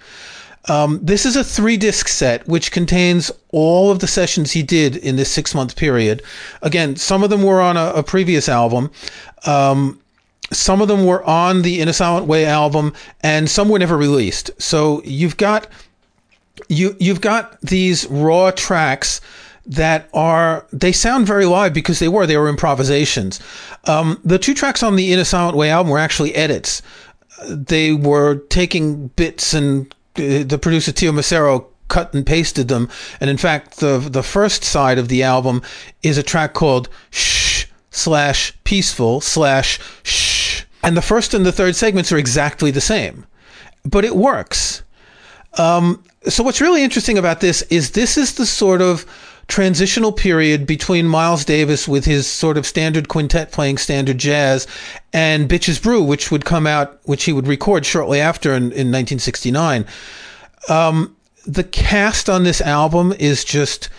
Um, 0.69 1.01
this 1.03 1.27
is 1.27 1.37
a 1.37 1.43
three 1.43 1.77
disc 1.77 2.09
set 2.09 2.47
which 2.47 2.71
contains 2.71 3.33
all 3.51 3.91
of 3.91 3.99
the 3.99 4.07
sessions 4.07 4.53
he 4.53 4.63
did 4.63 4.97
in 4.97 5.17
this 5.17 5.31
six 5.31 5.55
month 5.55 5.77
period. 5.77 6.23
Again, 6.63 6.97
some 6.97 7.23
of 7.25 7.31
them 7.31 7.43
were 7.43 7.61
on 7.61 7.77
a, 7.77 7.93
a 7.95 8.03
previous 8.03 8.49
album. 8.49 8.91
Um, 9.45 10.01
some 10.53 10.81
of 10.81 10.89
them 10.89 11.07
were 11.07 11.25
on 11.25 11.63
the 11.63 11.81
In 11.81 11.89
a 11.89 11.93
Silent 11.93 12.27
Way 12.27 12.45
album, 12.45 12.93
and 13.23 13.49
some 13.51 13.69
were 13.69 13.79
never 13.79 13.97
released. 13.97 14.51
So 14.59 15.03
you've 15.05 15.37
got 15.37 15.67
you 16.69 16.95
you've 17.01 17.21
got 17.21 17.61
these 17.61 18.07
raw 18.07 18.51
tracks 18.51 19.21
that 19.65 20.09
are 20.13 20.67
they 20.73 20.93
sound 20.93 21.27
very 21.27 21.47
live 21.47 21.73
because 21.73 21.99
they 21.99 22.09
were 22.09 22.27
they 22.27 22.37
were 22.37 22.49
improvisations. 22.49 23.41
Um, 23.85 24.21
the 24.25 24.39
two 24.39 24.55
tracks 24.55 24.83
on 24.83 24.97
the 24.97 25.13
In 25.13 25.19
a 25.19 25.25
Silent 25.25 25.57
Way 25.57 25.71
album 25.71 25.91
were 25.91 25.99
actually 25.99 26.35
edits. 26.35 26.83
They 27.49 27.93
were 27.93 28.37
taking 28.51 29.09
bits 29.09 29.55
and 29.55 29.93
the 30.15 30.59
producer 30.61 30.93
Teo 30.93 31.13
Macero 31.13 31.67
cut 31.89 32.15
and 32.15 32.27
pasted 32.27 32.69
them. 32.69 32.89
And 33.21 33.29
in 33.29 33.37
fact, 33.37 33.79
the 33.79 33.99
the 33.99 34.23
first 34.23 34.65
side 34.65 34.99
of 34.99 35.09
the 35.09 35.23
album 35.23 35.63
is 36.03 36.19
a 36.19 36.23
track 36.23 36.55
called 36.55 36.89
Shh 37.11 37.67
slash 37.91 38.55
Peaceful 38.65 39.21
slash 39.21 39.79
Shh, 40.03 40.63
and 40.83 40.97
the 40.97 41.03
first 41.03 41.35
and 41.35 41.45
the 41.45 41.53
third 41.53 41.77
segments 41.77 42.11
are 42.11 42.19
exactly 42.19 42.71
the 42.71 42.81
same, 42.81 43.27
but 43.85 44.05
it 44.05 44.17
works. 44.17 44.83
Um, 45.59 46.03
so 46.29 46.43
what's 46.43 46.61
really 46.61 46.83
interesting 46.83 47.19
about 47.19 47.41
this 47.41 47.63
is 47.63 47.91
this 47.91 48.17
is 48.17 48.35
the 48.35 48.47
sort 48.47 48.81
of 48.81 49.05
transitional 49.53 50.13
period 50.13 50.67
between 50.67 51.07
Miles 51.07 51.45
Davis 51.45 51.87
with 51.87 52.07
his 52.07 52.27
sort 52.27 52.57
of 52.57 52.67
standard 52.67 53.09
quintet 53.09 53.53
playing 53.53 53.77
standard 53.77 54.17
jazz 54.17 54.67
and 55.13 55.47
Bitches 55.47 55.81
Brew, 55.81 56.03
which 56.03 56.31
would 56.31 56.47
come 56.47 56.67
out, 56.67 56.99
which 57.05 57.25
he 57.25 57.35
would 57.35 57.47
record 57.47 57.85
shortly 57.85 58.19
after 58.19 58.53
in, 58.55 58.73
in 58.73 58.89
1969. 58.91 59.85
Um, 60.71 61.15
the 61.47 61.65
cast 61.65 62.31
on 62.31 62.45
this 62.45 62.63
album 62.63 63.13
is 63.19 63.45
just 63.45 63.91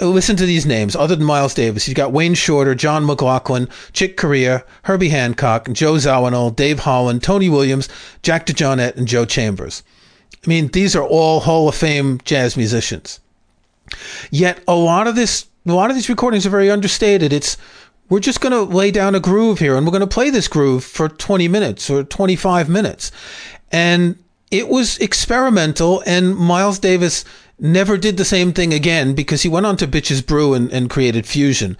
listen 0.00 0.36
to 0.36 0.46
these 0.46 0.64
names 0.64 0.96
other 0.96 1.14
than 1.14 1.26
Miles 1.26 1.52
Davis. 1.52 1.86
You've 1.86 1.94
got 1.94 2.12
Wayne 2.12 2.32
Shorter, 2.32 2.74
John 2.74 3.04
McLaughlin, 3.04 3.68
Chick 3.92 4.16
Corea, 4.16 4.64
Herbie 4.84 5.10
Hancock, 5.10 5.70
Joe 5.70 5.96
Zawinul, 5.96 6.56
Dave 6.56 6.78
Holland, 6.78 7.22
Tony 7.22 7.50
Williams, 7.50 7.90
Jack 8.22 8.46
DeJohnette, 8.46 8.96
and 8.96 9.06
Joe 9.06 9.26
Chambers. 9.26 9.82
I 10.42 10.48
mean, 10.48 10.68
these 10.68 10.96
are 10.96 11.04
all 11.04 11.40
Hall 11.40 11.68
of 11.68 11.74
Fame 11.74 12.22
jazz 12.24 12.56
musicians. 12.56 13.20
Yet 14.30 14.62
a 14.68 14.74
lot 14.74 15.06
of 15.06 15.14
this, 15.14 15.46
a 15.66 15.72
lot 15.72 15.90
of 15.90 15.96
these 15.96 16.08
recordings 16.08 16.46
are 16.46 16.50
very 16.50 16.70
understated. 16.70 17.32
It's 17.32 17.56
we're 18.08 18.20
just 18.20 18.40
going 18.40 18.52
to 18.52 18.62
lay 18.62 18.90
down 18.90 19.14
a 19.14 19.20
groove 19.20 19.58
here 19.58 19.76
and 19.76 19.86
we're 19.86 19.92
going 19.92 20.00
to 20.00 20.06
play 20.06 20.30
this 20.30 20.48
groove 20.48 20.84
for 20.84 21.08
20 21.08 21.46
minutes 21.48 21.90
or 21.90 22.04
25 22.04 22.68
minutes. 22.68 23.12
And 23.70 24.18
it 24.50 24.68
was 24.68 24.98
experimental 24.98 26.02
and 26.06 26.34
Miles 26.36 26.78
Davis 26.78 27.24
never 27.60 27.96
did 27.96 28.16
the 28.16 28.24
same 28.24 28.52
thing 28.52 28.72
again 28.72 29.14
because 29.14 29.42
he 29.42 29.48
went 29.48 29.66
on 29.66 29.76
to 29.76 29.86
Bitches 29.86 30.24
Brew 30.24 30.54
and, 30.54 30.72
and 30.72 30.88
created 30.88 31.26
Fusion. 31.26 31.76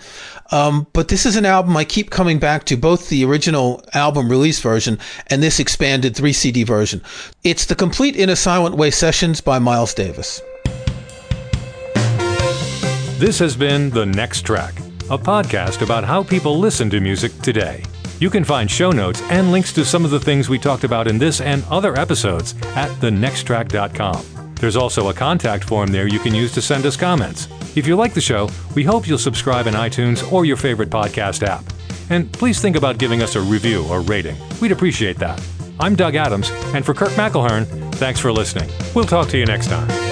Um, 0.50 0.86
but 0.92 1.08
this 1.08 1.24
is 1.24 1.36
an 1.36 1.46
album 1.46 1.76
I 1.76 1.84
keep 1.84 2.10
coming 2.10 2.38
back 2.38 2.64
to, 2.64 2.76
both 2.76 3.08
the 3.08 3.24
original 3.24 3.82
album 3.94 4.28
release 4.28 4.60
version 4.60 4.98
and 5.28 5.42
this 5.42 5.60
expanded 5.60 6.16
3 6.16 6.32
CD 6.32 6.62
version. 6.64 7.02
It's 7.44 7.66
the 7.66 7.76
complete 7.76 8.16
In 8.16 8.28
a 8.28 8.36
Silent 8.36 8.76
Way 8.76 8.90
sessions 8.90 9.40
by 9.40 9.58
Miles 9.58 9.94
Davis. 9.94 10.42
This 13.18 13.40
has 13.40 13.56
been 13.56 13.90
The 13.90 14.06
Next 14.06 14.42
Track, 14.42 14.78
a 15.10 15.18
podcast 15.18 15.82
about 15.82 16.04
how 16.04 16.22
people 16.22 16.56
listen 16.56 16.88
to 16.90 17.00
music 17.00 17.36
today. 17.42 17.82
You 18.20 18.30
can 18.30 18.44
find 18.44 18.70
show 18.70 18.92
notes 18.92 19.20
and 19.22 19.50
links 19.50 19.72
to 19.72 19.84
some 19.84 20.04
of 20.04 20.12
the 20.12 20.20
things 20.20 20.48
we 20.48 20.56
talked 20.56 20.84
about 20.84 21.08
in 21.08 21.18
this 21.18 21.40
and 21.40 21.64
other 21.68 21.98
episodes 21.98 22.54
at 22.76 22.88
thenexttrack.com. 23.00 24.54
There's 24.54 24.76
also 24.76 25.08
a 25.08 25.14
contact 25.14 25.64
form 25.64 25.90
there 25.90 26.06
you 26.06 26.20
can 26.20 26.32
use 26.32 26.52
to 26.52 26.62
send 26.62 26.86
us 26.86 26.96
comments. 26.96 27.48
If 27.76 27.88
you 27.88 27.96
like 27.96 28.14
the 28.14 28.20
show, 28.20 28.48
we 28.76 28.84
hope 28.84 29.08
you'll 29.08 29.18
subscribe 29.18 29.66
in 29.66 29.74
iTunes 29.74 30.32
or 30.32 30.44
your 30.44 30.56
favorite 30.56 30.90
podcast 30.90 31.44
app. 31.44 31.64
And 32.10 32.32
please 32.32 32.60
think 32.60 32.76
about 32.76 32.98
giving 32.98 33.20
us 33.20 33.34
a 33.34 33.40
review 33.40 33.84
or 33.88 34.00
rating. 34.00 34.36
We'd 34.60 34.70
appreciate 34.70 35.18
that. 35.18 35.44
I'm 35.80 35.96
Doug 35.96 36.14
Adams, 36.14 36.50
and 36.72 36.86
for 36.86 36.94
Kirk 36.94 37.10
McElhearn, 37.10 37.66
thanks 37.96 38.20
for 38.20 38.30
listening. 38.30 38.70
We'll 38.94 39.06
talk 39.06 39.28
to 39.30 39.38
you 39.38 39.44
next 39.44 39.66
time. 39.66 40.07